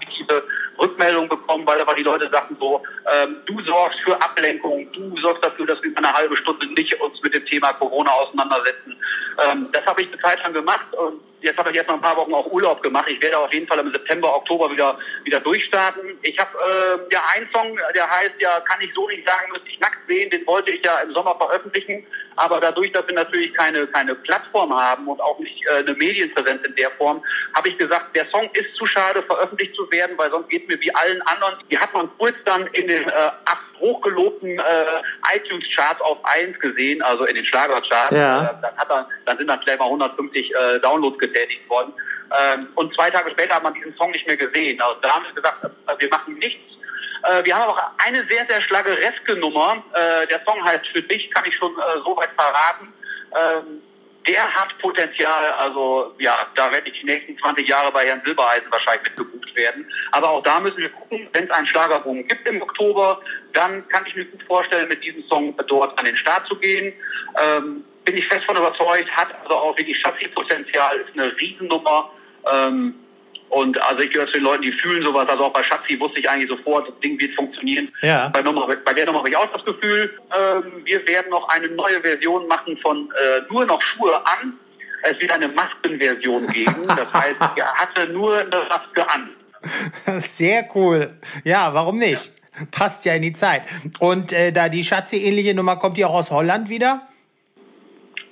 Rückmeldungen 0.78 1.28
bekommen, 1.28 1.66
weil 1.66 1.80
aber 1.80 1.94
die 1.94 2.02
Leute 2.02 2.28
sagten 2.30 2.56
so, 2.58 2.82
ähm, 3.12 3.36
du 3.46 3.60
sorgst 3.64 4.00
für 4.00 4.20
Ablenkung, 4.20 4.90
du 4.92 5.16
sorgst 5.18 5.44
dafür, 5.44 5.66
dass 5.66 5.82
wir 5.82 5.92
eine 5.96 6.12
halbe 6.12 6.36
Stunde 6.36 6.66
nicht 6.74 6.98
uns 7.00 7.20
mit 7.22 7.34
dem 7.34 7.44
Thema 7.46 7.72
Corona 7.74 8.10
auseinandersetzen. 8.10 8.96
Ähm, 9.46 9.68
das 9.72 9.84
habe 9.86 10.02
ich 10.02 10.08
eine 10.08 10.20
Zeit 10.20 10.42
lang 10.42 10.52
gemacht 10.52 10.92
und 10.94 11.20
jetzt 11.44 11.58
habe 11.58 11.70
ich 11.70 11.86
noch 11.86 11.94
ein 11.94 12.00
paar 12.00 12.16
Wochen 12.16 12.34
auch 12.34 12.46
Urlaub 12.46 12.82
gemacht. 12.82 13.08
Ich 13.08 13.22
werde 13.22 13.38
auf 13.38 13.52
jeden 13.52 13.66
Fall 13.66 13.78
im 13.78 13.92
September, 13.92 14.34
Oktober 14.34 14.70
wieder 14.70 14.98
wieder 15.24 15.40
durchstarten. 15.40 16.18
Ich 16.22 16.38
habe 16.38 16.50
äh, 16.58 17.12
ja 17.12 17.22
einen 17.34 17.48
Song, 17.52 17.78
der 17.94 18.10
heißt 18.10 18.34
ja, 18.40 18.60
kann 18.60 18.80
ich 18.80 18.92
so 18.94 19.06
nicht 19.08 19.26
sagen, 19.26 19.52
müsste 19.52 19.68
ich 19.68 19.78
nackt 19.80 19.98
sehen. 20.08 20.30
Den 20.30 20.46
wollte 20.46 20.72
ich 20.72 20.84
ja 20.84 20.98
im 21.00 21.12
Sommer 21.12 21.36
veröffentlichen. 21.36 22.06
Aber 22.36 22.58
dadurch, 22.58 22.90
dass 22.92 23.06
wir 23.06 23.14
natürlich 23.14 23.52
keine 23.54 23.86
keine 23.86 24.14
Plattform 24.14 24.74
haben 24.74 25.06
und 25.06 25.20
auch 25.20 25.38
nicht 25.38 25.64
äh, 25.66 25.78
eine 25.78 25.94
Medienpräsenz 25.94 26.66
in 26.66 26.74
der 26.76 26.90
Form, 26.92 27.22
habe 27.54 27.68
ich 27.68 27.78
gesagt, 27.78 28.16
der 28.16 28.26
Song 28.30 28.48
ist 28.54 28.74
zu 28.76 28.86
schade, 28.86 29.22
veröffentlicht 29.22 29.74
zu 29.76 29.90
werden, 29.92 30.16
weil 30.16 30.30
sonst 30.30 30.48
geht 30.48 30.66
mir 30.68 30.80
wie 30.80 30.94
allen 30.94 31.22
anderen. 31.22 31.56
Die 31.70 31.78
hat 31.78 31.92
man 31.94 32.10
kurz 32.18 32.34
dann 32.44 32.66
in 32.68 32.88
den 32.88 33.08
äh, 33.08 33.30
hochgelobten 33.84 34.58
äh, 34.58 35.36
iTunes-Charts 35.36 36.00
auf 36.00 36.18
1 36.24 36.58
gesehen, 36.58 37.02
also 37.02 37.24
in 37.24 37.34
den 37.34 37.44
Schlagercharts. 37.44 38.16
Ja. 38.16 38.44
Äh, 38.44 38.62
dann, 38.62 38.76
hat 38.76 38.90
er, 38.90 39.08
dann 39.26 39.38
sind 39.38 39.48
dann 39.48 39.60
vielleicht 39.60 39.78
mal 39.78 39.86
150 39.86 40.50
äh, 40.54 40.80
Downloads 40.80 41.18
getätigt 41.18 41.68
worden. 41.68 41.92
Ähm, 42.32 42.68
und 42.74 42.94
zwei 42.94 43.10
Tage 43.10 43.30
später 43.30 43.56
hat 43.56 43.62
man 43.62 43.74
diesen 43.74 43.94
Song 43.96 44.10
nicht 44.10 44.26
mehr 44.26 44.36
gesehen. 44.36 44.80
Also 44.80 44.96
da 45.02 45.14
haben 45.14 45.24
wir 45.26 45.34
gesagt, 45.34 45.64
äh, 45.64 45.94
wir 45.98 46.08
machen 46.08 46.34
nichts. 46.38 46.62
Äh, 47.24 47.44
wir 47.44 47.54
haben 47.56 47.70
auch 47.70 47.80
eine 48.06 48.24
sehr, 48.24 48.46
sehr 48.48 48.60
schlagereske 48.62 49.36
Nummer. 49.36 49.82
Der 49.94 50.40
Song 50.46 50.64
heißt 50.64 50.86
Für 50.88 51.02
dich, 51.02 51.30
kann 51.30 51.44
ich 51.46 51.54
schon 51.54 51.72
so 52.04 52.16
weit 52.16 52.30
verraten. 52.36 52.92
Der 54.26 54.42
hat 54.54 54.78
Potenzial, 54.78 55.52
also 55.58 56.14
ja, 56.18 56.46
da 56.54 56.72
werde 56.72 56.88
ich 56.88 57.00
die 57.00 57.06
nächsten 57.06 57.36
20 57.38 57.68
Jahre 57.68 57.92
bei 57.92 58.06
Herrn 58.06 58.22
Silbereisen 58.24 58.70
wahrscheinlich 58.70 59.04
mitgebucht 59.08 59.54
werden. 59.54 59.90
Aber 60.12 60.30
auch 60.30 60.42
da 60.42 60.60
müssen 60.60 60.78
wir 60.78 60.88
gucken, 60.88 61.28
wenn 61.32 61.44
es 61.44 61.50
einen 61.50 61.66
Schlagerboom 61.66 62.26
gibt 62.26 62.48
im 62.48 62.62
Oktober, 62.62 63.20
dann 63.52 63.86
kann 63.88 64.04
ich 64.06 64.16
mir 64.16 64.24
gut 64.24 64.42
vorstellen, 64.44 64.88
mit 64.88 65.04
diesem 65.04 65.22
Song 65.28 65.54
dort 65.66 65.98
an 65.98 66.06
den 66.06 66.16
Start 66.16 66.46
zu 66.46 66.56
gehen. 66.56 66.94
Ähm, 67.38 67.84
bin 68.04 68.16
ich 68.16 68.26
fest 68.28 68.44
von 68.44 68.56
überzeugt, 68.56 69.10
hat 69.10 69.28
also 69.42 69.54
auch 69.56 69.76
wirklich 69.76 70.00
Chassis-Potenzial, 70.02 70.96
ist 70.96 71.18
eine 71.18 71.36
Riesennummer. 71.38 72.10
Ähm, 72.50 72.94
und 73.54 73.80
also 73.80 74.02
ich 74.02 74.10
gehöre 74.10 74.26
zu 74.26 74.32
den 74.32 74.42
Leuten, 74.42 74.62
die 74.62 74.72
fühlen 74.72 75.02
sowas. 75.02 75.28
Also 75.28 75.44
auch 75.44 75.52
bei 75.52 75.62
Schatzi 75.62 75.98
wusste 76.00 76.18
ich 76.18 76.28
eigentlich 76.28 76.50
sofort, 76.50 76.88
das 76.88 76.98
Ding 76.98 77.20
wird 77.20 77.34
funktionieren. 77.34 77.88
Ja. 78.02 78.28
Bei, 78.30 78.42
Nummer, 78.42 78.66
bei 78.66 78.92
der 78.92 79.06
Nummer 79.06 79.20
habe 79.20 79.28
ich 79.28 79.36
auch 79.36 79.50
das 79.52 79.64
Gefühl, 79.64 80.10
ähm, 80.36 80.84
wir 80.84 81.06
werden 81.06 81.30
noch 81.30 81.48
eine 81.48 81.68
neue 81.68 82.00
Version 82.00 82.48
machen 82.48 82.76
von 82.82 83.08
äh, 83.12 83.42
nur 83.48 83.64
noch 83.64 83.80
Schuhe 83.80 84.16
an. 84.26 84.54
Es 85.04 85.20
wird 85.20 85.30
eine 85.30 85.46
Maskenversion 85.46 86.48
geben. 86.48 86.86
Das 86.88 87.12
heißt, 87.12 87.36
er 87.54 87.74
hatte 87.74 88.12
nur 88.12 88.38
eine 88.38 88.66
Maske 88.68 89.08
an. 89.08 89.30
Sehr 90.18 90.68
cool. 90.74 91.12
Ja, 91.44 91.72
warum 91.74 91.98
nicht? 91.98 92.32
Passt 92.72 93.04
ja 93.04 93.14
in 93.14 93.22
die 93.22 93.34
Zeit. 93.34 93.62
Und 94.00 94.32
äh, 94.32 94.50
da 94.52 94.68
die 94.68 94.82
Schatzi-ähnliche 94.82 95.54
Nummer 95.54 95.76
kommt 95.76 95.96
die 95.96 96.04
auch 96.04 96.14
aus 96.14 96.32
Holland 96.32 96.68
wieder? 96.70 97.06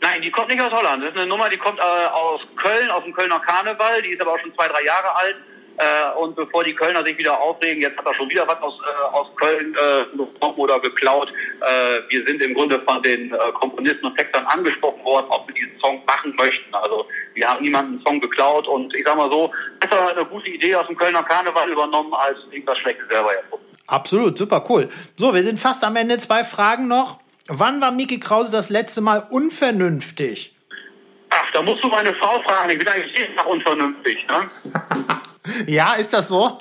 Nein, 0.02 0.20
die 0.20 0.32
kommt 0.32 0.48
nicht 0.48 0.60
aus 0.60 0.72
Holland. 0.72 1.02
Das 1.02 1.10
ist 1.10 1.16
eine 1.16 1.28
Nummer, 1.28 1.48
die 1.48 1.56
kommt 1.56 1.78
äh, 1.78 2.06
aus 2.12 2.40
Köln, 2.56 2.90
aus 2.90 3.04
dem 3.04 3.14
Kölner 3.14 3.38
Karneval. 3.38 4.02
Die 4.02 4.08
ist 4.08 4.20
aber 4.20 4.32
auch 4.32 4.38
schon 4.40 4.52
zwei, 4.54 4.66
drei 4.66 4.82
Jahre 4.82 5.14
alt. 5.14 5.36
Äh, 5.78 6.18
und 6.18 6.34
bevor 6.34 6.64
die 6.64 6.74
Kölner 6.74 7.04
sich 7.04 7.16
wieder 7.16 7.40
aufregen, 7.40 7.80
jetzt 7.80 7.96
hat 7.96 8.04
er 8.04 8.14
schon 8.14 8.28
wieder 8.28 8.46
was 8.46 8.60
aus, 8.60 8.74
äh, 8.80 9.16
aus 9.16 9.34
Köln 9.36 9.74
äh, 9.74 10.16
bekommen 10.16 10.56
oder 10.56 10.80
geklaut. 10.80 11.32
Äh, 11.60 12.00
wir 12.08 12.26
sind 12.26 12.42
im 12.42 12.52
Grunde 12.52 12.80
von 12.80 13.00
den 13.02 13.32
äh, 13.32 13.38
Komponisten 13.54 14.06
und 14.06 14.16
Textern 14.16 14.44
angesprochen 14.46 15.04
worden, 15.04 15.26
ob 15.28 15.46
wir 15.46 15.54
diesen 15.54 15.78
Song 15.80 16.04
machen 16.04 16.34
möchten. 16.36 16.74
Also 16.74 17.06
wir 17.34 17.48
haben 17.48 17.62
niemanden 17.62 17.94
einen 17.94 18.04
Song 18.04 18.20
geklaut 18.20 18.66
und 18.66 18.92
ich 18.94 19.04
sag 19.06 19.16
mal 19.16 19.30
so, 19.30 19.52
besser 19.78 20.08
eine 20.08 20.24
gute 20.26 20.50
Idee 20.50 20.74
aus 20.74 20.86
dem 20.88 20.96
Kölner 20.96 21.22
Karneval 21.22 21.70
übernommen 21.70 22.12
als 22.12 22.38
irgendwas 22.50 22.78
Schlechtes 22.78 23.08
selber 23.08 23.32
erfunden. 23.34 23.64
Absolut, 23.86 24.36
super 24.36 24.64
cool. 24.68 24.88
So, 25.16 25.32
wir 25.32 25.42
sind 25.42 25.60
fast 25.60 25.84
am 25.84 25.96
Ende. 25.96 26.18
Zwei 26.18 26.44
Fragen 26.44 26.88
noch. 26.88 27.21
Wann 27.54 27.82
war 27.82 27.90
Mickey 27.90 28.18
Krause 28.18 28.50
das 28.50 28.70
letzte 28.70 29.02
Mal 29.02 29.26
unvernünftig? 29.28 30.56
Ach, 31.28 31.50
da 31.52 31.60
musst 31.60 31.84
du 31.84 31.88
meine 31.88 32.14
Frau 32.14 32.40
fragen. 32.40 32.70
Ich 32.70 32.78
bin 32.78 32.88
eigentlich 32.88 33.18
jeden 33.18 33.36
Tag 33.36 33.46
unvernünftig. 33.46 34.26
Ne? 34.26 34.72
ja, 35.66 35.92
ist 35.92 36.14
das 36.14 36.28
so? 36.28 36.56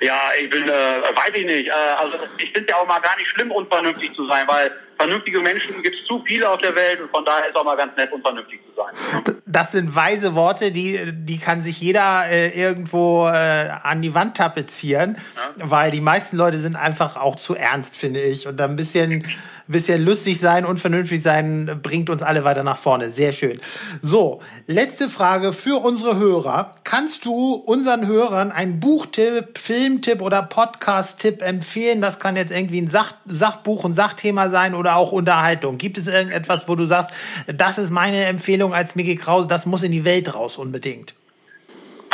Ja, 0.00 0.18
ich 0.40 0.48
bin, 0.48 0.66
äh, 0.66 0.70
weiß 0.70 1.34
ich 1.34 1.44
nicht. 1.44 1.68
Äh, 1.68 1.72
also 1.98 2.14
ich 2.38 2.50
finde 2.52 2.70
ja 2.70 2.76
auch 2.76 2.86
mal 2.86 2.98
gar 3.00 3.14
nicht 3.18 3.28
schlimm, 3.28 3.50
unvernünftig 3.50 4.14
zu 4.14 4.26
sein, 4.26 4.48
weil 4.48 4.72
vernünftige 5.04 5.40
Menschen 5.40 5.82
gibt 5.82 5.96
es 6.00 6.06
zu 6.06 6.22
viele 6.24 6.48
auf 6.48 6.60
der 6.60 6.74
Welt 6.74 7.00
und 7.00 7.10
von 7.10 7.24
daher 7.24 7.48
ist 7.48 7.56
auch 7.56 7.64
mal 7.64 7.76
ganz 7.76 7.96
nett, 7.96 8.10
unvernünftig 8.10 8.60
zu 8.66 8.74
sein. 8.74 9.36
Das 9.46 9.72
sind 9.72 9.94
weise 9.94 10.34
Worte, 10.34 10.72
die, 10.72 11.12
die 11.12 11.38
kann 11.38 11.62
sich 11.62 11.80
jeder 11.80 12.26
äh, 12.28 12.48
irgendwo 12.58 13.26
äh, 13.26 13.68
an 13.82 14.00
die 14.00 14.14
Wand 14.14 14.36
tapezieren, 14.36 15.18
ja. 15.36 15.70
weil 15.70 15.90
die 15.90 16.00
meisten 16.00 16.36
Leute 16.36 16.58
sind 16.58 16.76
einfach 16.76 17.16
auch 17.16 17.36
zu 17.36 17.54
ernst, 17.54 17.96
finde 17.96 18.20
ich. 18.20 18.46
Und 18.46 18.56
da 18.56 18.64
ein 18.64 18.76
bisschen 18.76 19.24
bisschen 19.66 20.04
lustig 20.04 20.40
sein 20.40 20.66
und 20.66 20.78
vernünftig 20.78 21.22
sein 21.22 21.80
bringt 21.82 22.10
uns 22.10 22.22
alle 22.22 22.44
weiter 22.44 22.62
nach 22.62 22.76
vorne. 22.76 23.10
Sehr 23.10 23.32
schön. 23.32 23.60
So, 24.02 24.40
letzte 24.66 25.08
Frage 25.08 25.52
für 25.52 25.82
unsere 25.82 26.18
Hörer. 26.18 26.74
Kannst 26.84 27.24
du 27.24 27.54
unseren 27.54 28.06
Hörern 28.06 28.52
einen 28.52 28.80
Buchtipp, 28.80 29.58
Filmtipp 29.58 30.20
oder 30.20 30.42
Podcast-Tipp 30.42 31.40
empfehlen? 31.42 32.00
Das 32.00 32.18
kann 32.18 32.36
jetzt 32.36 32.52
irgendwie 32.52 32.80
ein 32.82 32.90
Sach 32.90 33.14
Sachbuch, 33.26 33.84
ein 33.84 33.94
Sachthema 33.94 34.50
sein 34.50 34.74
oder 34.74 34.93
auch 34.94 35.12
Unterhaltung. 35.12 35.78
Gibt 35.78 35.98
es 35.98 36.06
irgendetwas, 36.06 36.68
wo 36.68 36.74
du 36.74 36.84
sagst, 36.84 37.10
das 37.46 37.78
ist 37.78 37.90
meine 37.90 38.24
Empfehlung 38.24 38.74
als 38.74 38.94
Mickey 38.94 39.16
Krause, 39.16 39.48
das 39.48 39.66
muss 39.66 39.82
in 39.82 39.92
die 39.92 40.04
Welt 40.04 40.34
raus 40.34 40.56
unbedingt? 40.56 41.14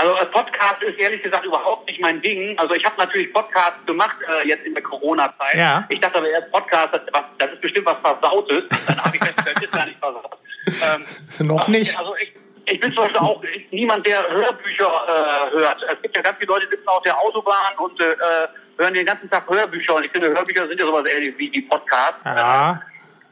Also 0.01 0.15
äh, 0.17 0.27
Podcast 0.27 0.83
ist 0.83 0.99
ehrlich 0.99 1.23
gesagt 1.23 1.45
überhaupt 1.45 1.87
nicht 1.87 2.01
mein 2.01 2.23
Ding. 2.23 2.59
Also 2.59 2.75
ich 2.75 2.85
habe 2.85 2.97
natürlich 2.97 3.33
Podcasts 3.35 3.85
gemacht 3.85 4.17
äh, 4.27 4.49
jetzt 4.49 4.65
in 4.65 4.73
der 4.73 4.83
Corona-Zeit. 4.83 5.57
Ja. 5.57 5.87
Ich 5.91 6.01
dachte 6.01 6.19
aber 6.19 6.29
erst 6.31 6.51
Podcast, 6.51 6.89
das, 6.95 7.03
das 7.37 7.53
ist 7.53 7.61
bestimmt 7.61 7.87
was 7.87 7.99
Versautes. 8.03 8.65
Dann 8.87 9.05
habe 9.05 9.17
ich 9.17 9.23
festgestellt, 9.23 9.57
das 9.57 9.65
ist 9.65 9.73
gar 9.73 9.87
nicht 9.87 9.99
versaut. 9.99 10.39
Ähm, 10.67 11.05
Noch 11.47 11.69
nicht. 11.69 11.99
Also 11.99 12.15
ich, 12.17 12.33
ich 12.65 12.81
bin 12.81 12.93
zum 12.93 13.03
Beispiel 13.03 13.21
auch 13.21 13.43
niemand, 13.73 14.07
der 14.07 14.27
Hörbücher 14.31 14.87
äh, 14.87 15.57
hört. 15.59 15.83
Es 15.83 16.01
gibt 16.01 16.17
ja 16.17 16.23
ganz 16.23 16.39
viele 16.39 16.53
Leute, 16.53 16.67
die 16.67 16.77
sitzen 16.77 16.89
auf 16.89 17.03
der 17.03 17.19
Autobahn 17.19 17.77
und 17.77 18.01
äh, 18.01 18.05
hören 18.81 18.95
den 18.95 19.07
ganzen 19.07 19.31
Tag 19.31 19.49
Hörbücher. 19.49 19.95
Und 19.95 20.07
ich 20.07 20.11
finde, 20.11 20.29
Hörbücher 20.31 20.67
sind 20.67 20.81
ja 20.81 20.87
sowas 20.87 21.05
ähnlich 21.13 21.37
wie 21.39 21.51
die 21.51 21.63
Podcasts. 21.63 22.25
Ja. 22.25 22.81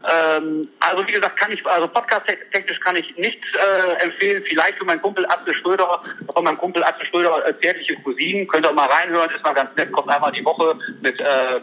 Ähm, 0.09 0.69
also 0.79 1.07
wie 1.09 1.13
gesagt, 1.13 1.37
kann 1.37 1.51
ich, 1.51 1.67
also 1.67 1.89
podcast-technisch 1.89 2.79
kann 2.81 2.95
ich 2.95 3.17
nichts 3.17 3.47
äh, 3.55 4.05
empfehlen. 4.05 4.45
Vielleicht 4.49 4.79
für 4.79 4.85
meinen 4.85 5.03
Kumpel 5.03 5.27
Atze 5.27 5.53
Schröder, 5.55 6.03
von 6.33 6.45
meinem 6.45 6.59
Kumpel 6.59 6.85
Atze 6.85 7.05
Schröder, 7.07 7.49
äh, 7.49 7.55
zärtliche 7.61 7.97
Cousinen, 8.03 8.47
könnt 8.47 8.65
ihr 8.65 8.71
auch 8.71 8.75
mal 8.75 8.89
reinhören, 8.89 9.29
ist 9.31 9.43
mal 9.43 9.55
ganz 9.55 9.75
nett, 9.77 9.91
kommt 9.91 10.09
einmal 10.09 10.31
die 10.31 10.45
Woche 10.45 10.79
mit, 11.01 11.19
äh, 11.21 11.61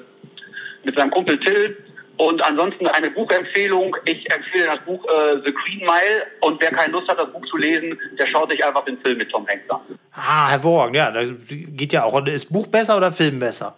mit 0.84 0.98
seinem 0.98 1.12
Kumpel 1.12 1.40
Till. 1.40 1.78
Und 2.18 2.42
ansonsten 2.42 2.88
eine 2.88 3.12
Buchempfehlung. 3.12 3.96
Ich 4.06 4.32
empfehle 4.34 4.66
das 4.68 4.80
Buch 4.86 5.04
äh, 5.06 5.38
The 5.44 5.54
Green 5.54 5.80
Mile. 5.80 6.28
Und 6.42 6.62
wer 6.62 6.72
keine 6.72 6.94
Lust 6.94 7.10
hat, 7.10 7.20
das 7.20 7.32
Buch 7.32 7.46
zu 7.48 7.58
lesen, 7.58 8.00
der 8.18 8.28
schaut 8.28 8.52
sich 8.52 8.64
einfach 8.64 8.86
den 8.86 8.98
Film 9.02 9.18
mit 9.18 9.30
Tom 9.30 9.46
Hanks 9.48 9.70
an. 9.70 9.82
Ah, 10.14 10.50
hervorragend. 10.50 10.96
Ja, 10.96 11.12
das 11.12 11.30
geht 11.50 11.92
ja 11.92 12.04
auch. 12.04 12.26
Ist 12.26 12.52
Buch 12.52 12.68
besser 12.68 12.98
oder 12.98 13.12
Film 13.12 13.40
besser? 13.40 13.76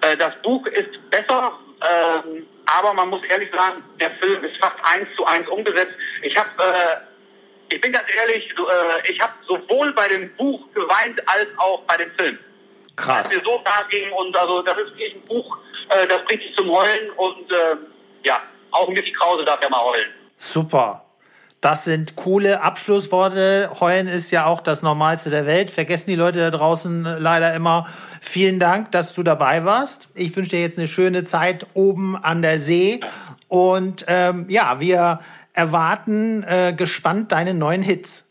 Äh, 0.00 0.16
das 0.16 0.34
Buch 0.42 0.66
ist 0.66 1.10
besser. 1.10 1.52
Ähm, 1.82 2.46
aber 2.66 2.94
man 2.94 3.08
muss 3.08 3.22
ehrlich 3.24 3.50
sagen, 3.52 3.82
der 4.00 4.10
Film 4.12 4.42
ist 4.44 4.56
fast 4.60 4.76
eins 4.82 5.08
zu 5.16 5.24
eins 5.26 5.48
umgesetzt. 5.48 5.92
Ich 6.22 6.36
habe, 6.36 6.48
äh, 6.58 7.74
ich 7.74 7.80
bin 7.80 7.92
ganz 7.92 8.06
ehrlich, 8.14 8.44
äh, 8.50 9.12
ich 9.12 9.20
habe 9.20 9.32
sowohl 9.46 9.92
bei 9.92 10.08
dem 10.08 10.34
Buch 10.36 10.62
geweint 10.72 11.20
als 11.26 11.48
auch 11.56 11.82
bei 11.84 11.96
dem 11.96 12.10
Film. 12.18 12.38
Krass. 12.96 13.28
Dass 13.28 13.36
mir 13.36 13.42
so 13.44 13.60
da 13.64 13.86
ging 13.88 14.10
und 14.12 14.36
also 14.36 14.62
das 14.62 14.76
ist 14.76 14.90
wirklich 14.90 15.14
ein 15.14 15.22
Buch, 15.22 15.58
äh, 15.90 16.06
das 16.06 16.24
bringt 16.24 16.42
dich 16.42 16.54
zum 16.56 16.70
Heulen 16.70 17.10
und 17.16 17.50
äh, 17.50 17.76
ja, 18.24 18.40
auch 18.70 18.88
ein 18.88 18.94
bisschen 18.94 19.14
Krause 19.14 19.44
darf 19.44 19.62
ja 19.62 19.68
mal 19.68 19.82
heulen. 19.82 20.10
Super. 20.38 21.04
Das 21.60 21.84
sind 21.84 22.16
coole 22.16 22.62
Abschlussworte. 22.62 23.70
Heulen 23.80 24.08
ist 24.08 24.30
ja 24.30 24.46
auch 24.46 24.62
das 24.62 24.82
Normalste 24.82 25.28
der 25.28 25.44
Welt. 25.44 25.70
Vergessen 25.70 26.08
die 26.08 26.16
Leute 26.16 26.38
da 26.38 26.50
draußen 26.50 27.04
leider 27.18 27.54
immer. 27.54 27.86
Vielen 28.22 28.58
Dank, 28.58 28.92
dass 28.92 29.14
du 29.14 29.22
dabei 29.22 29.64
warst. 29.66 30.08
Ich 30.14 30.34
wünsche 30.34 30.50
dir 30.50 30.60
jetzt 30.60 30.78
eine 30.78 30.88
schöne 30.88 31.24
Zeit 31.24 31.66
oben 31.74 32.16
an 32.16 32.40
der 32.40 32.58
See. 32.58 33.00
Und 33.48 34.06
ähm, 34.08 34.46
ja, 34.48 34.80
wir 34.80 35.20
erwarten 35.52 36.44
äh, 36.44 36.72
gespannt 36.74 37.32
deine 37.32 37.52
neuen 37.52 37.82
Hits. 37.82 38.30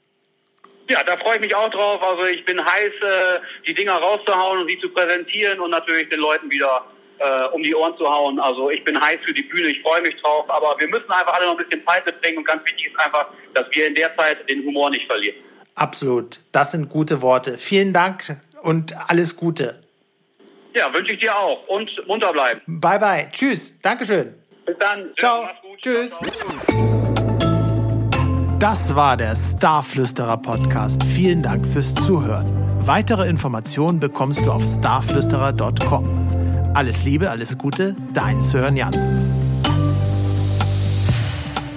Ja, 0.89 1.04
da 1.04 1.17
freue 1.17 1.36
ich 1.36 1.41
mich 1.41 1.56
auch 1.56 1.69
drauf. 1.69 2.02
Also 2.02 2.26
ich 2.26 2.43
bin 2.45 2.60
heiß, 2.60 2.93
äh, 3.02 3.39
die 3.67 3.76
Dinger 3.76 3.93
rauszuhauen 3.93 4.62
und 4.62 4.67
die 4.67 4.80
zu 4.80 4.89
präsentieren 4.89 5.60
und 5.60 5.69
natürlich 5.69 6.10
den 6.10 6.19
Leuten 6.19 6.50
wieder 6.50 6.84
äh, 7.19 7.45
um 7.51 7.62
die 7.62 7.75
Ohren 7.75 7.95
zu 7.97 8.05
hauen. 8.05 8.39
Also 8.39 8.69
ich 8.69 8.84
bin 8.84 8.99
heiß 8.99 9.19
für 9.25 9.34
die 9.34 9.43
Bühne, 9.43 9.67
ich 9.67 9.82
freue 9.82 10.01
mich 10.01 10.15
drauf. 10.21 10.45
Aber 10.49 10.75
wir 10.79 10.88
müssen 10.88 11.10
einfach 11.10 11.34
alle 11.34 11.45
noch 11.45 11.58
ein 11.58 11.65
bisschen 11.65 11.86
Zeit 11.86 12.05
mitbringen 12.05 12.39
und 12.39 12.45
ganz 12.45 12.65
wichtig 12.65 12.88
ist 12.88 12.99
einfach, 12.99 13.27
dass 13.53 13.65
wir 13.71 13.88
in 13.88 13.95
der 13.95 14.15
Zeit 14.17 14.49
den 14.49 14.65
Humor 14.65 14.89
nicht 14.89 15.05
verlieren. 15.05 15.38
Absolut, 15.75 16.39
das 16.51 16.71
sind 16.71 16.89
gute 16.89 17.21
Worte. 17.21 17.58
Vielen 17.58 17.93
Dank 17.93 18.38
und 18.62 18.93
alles 19.10 19.36
Gute. 19.36 19.79
Ja, 20.73 20.93
wünsche 20.93 21.13
ich 21.13 21.19
dir 21.19 21.36
auch. 21.36 21.67
Und 21.67 21.89
munter 22.08 22.32
bleiben. 22.32 22.62
Bye, 22.67 22.99
bye. 22.99 23.29
Tschüss. 23.32 23.79
Dankeschön. 23.82 24.36
Bis 24.65 24.77
dann. 24.77 25.10
Ciao. 25.17 25.47
Tschüss. 25.82 26.12
Das 28.60 28.93
war 28.93 29.15
der 29.15 29.36
Starflüsterer 29.36 30.38
Podcast. 30.38 31.01
Vielen 31.03 31.41
Dank 31.41 31.65
fürs 31.65 31.95
Zuhören. 31.95 32.45
Weitere 32.82 33.27
Informationen 33.29 33.99
bekommst 33.99 34.45
du 34.45 34.51
auf 34.51 34.63
starflüsterer.com. 34.63 36.38
Alles 36.73 37.03
Liebe, 37.03 37.29
alles 37.29 37.58
Gute, 37.58 37.95
dein 38.13 38.41
Sören 38.41 38.77
Jansen. 38.77 39.32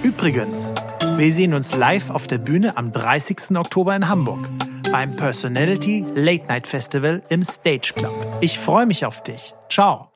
Übrigens, 0.01 0.71
wir 1.17 1.33
sehen 1.33 1.53
uns 1.53 1.75
live 1.75 2.09
auf 2.09 2.27
der 2.27 2.37
Bühne 2.37 2.77
am 2.77 2.91
30. 2.91 3.57
Oktober 3.57 3.95
in 3.95 4.07
Hamburg 4.07 4.47
beim 4.91 5.15
Personality 5.15 6.05
Late 6.13 6.45
Night 6.47 6.67
Festival 6.67 7.23
im 7.29 7.43
Stage 7.43 7.93
Club. 7.95 8.13
Ich 8.41 8.59
freue 8.59 8.85
mich 8.85 9.05
auf 9.05 9.23
dich. 9.23 9.53
Ciao. 9.69 10.12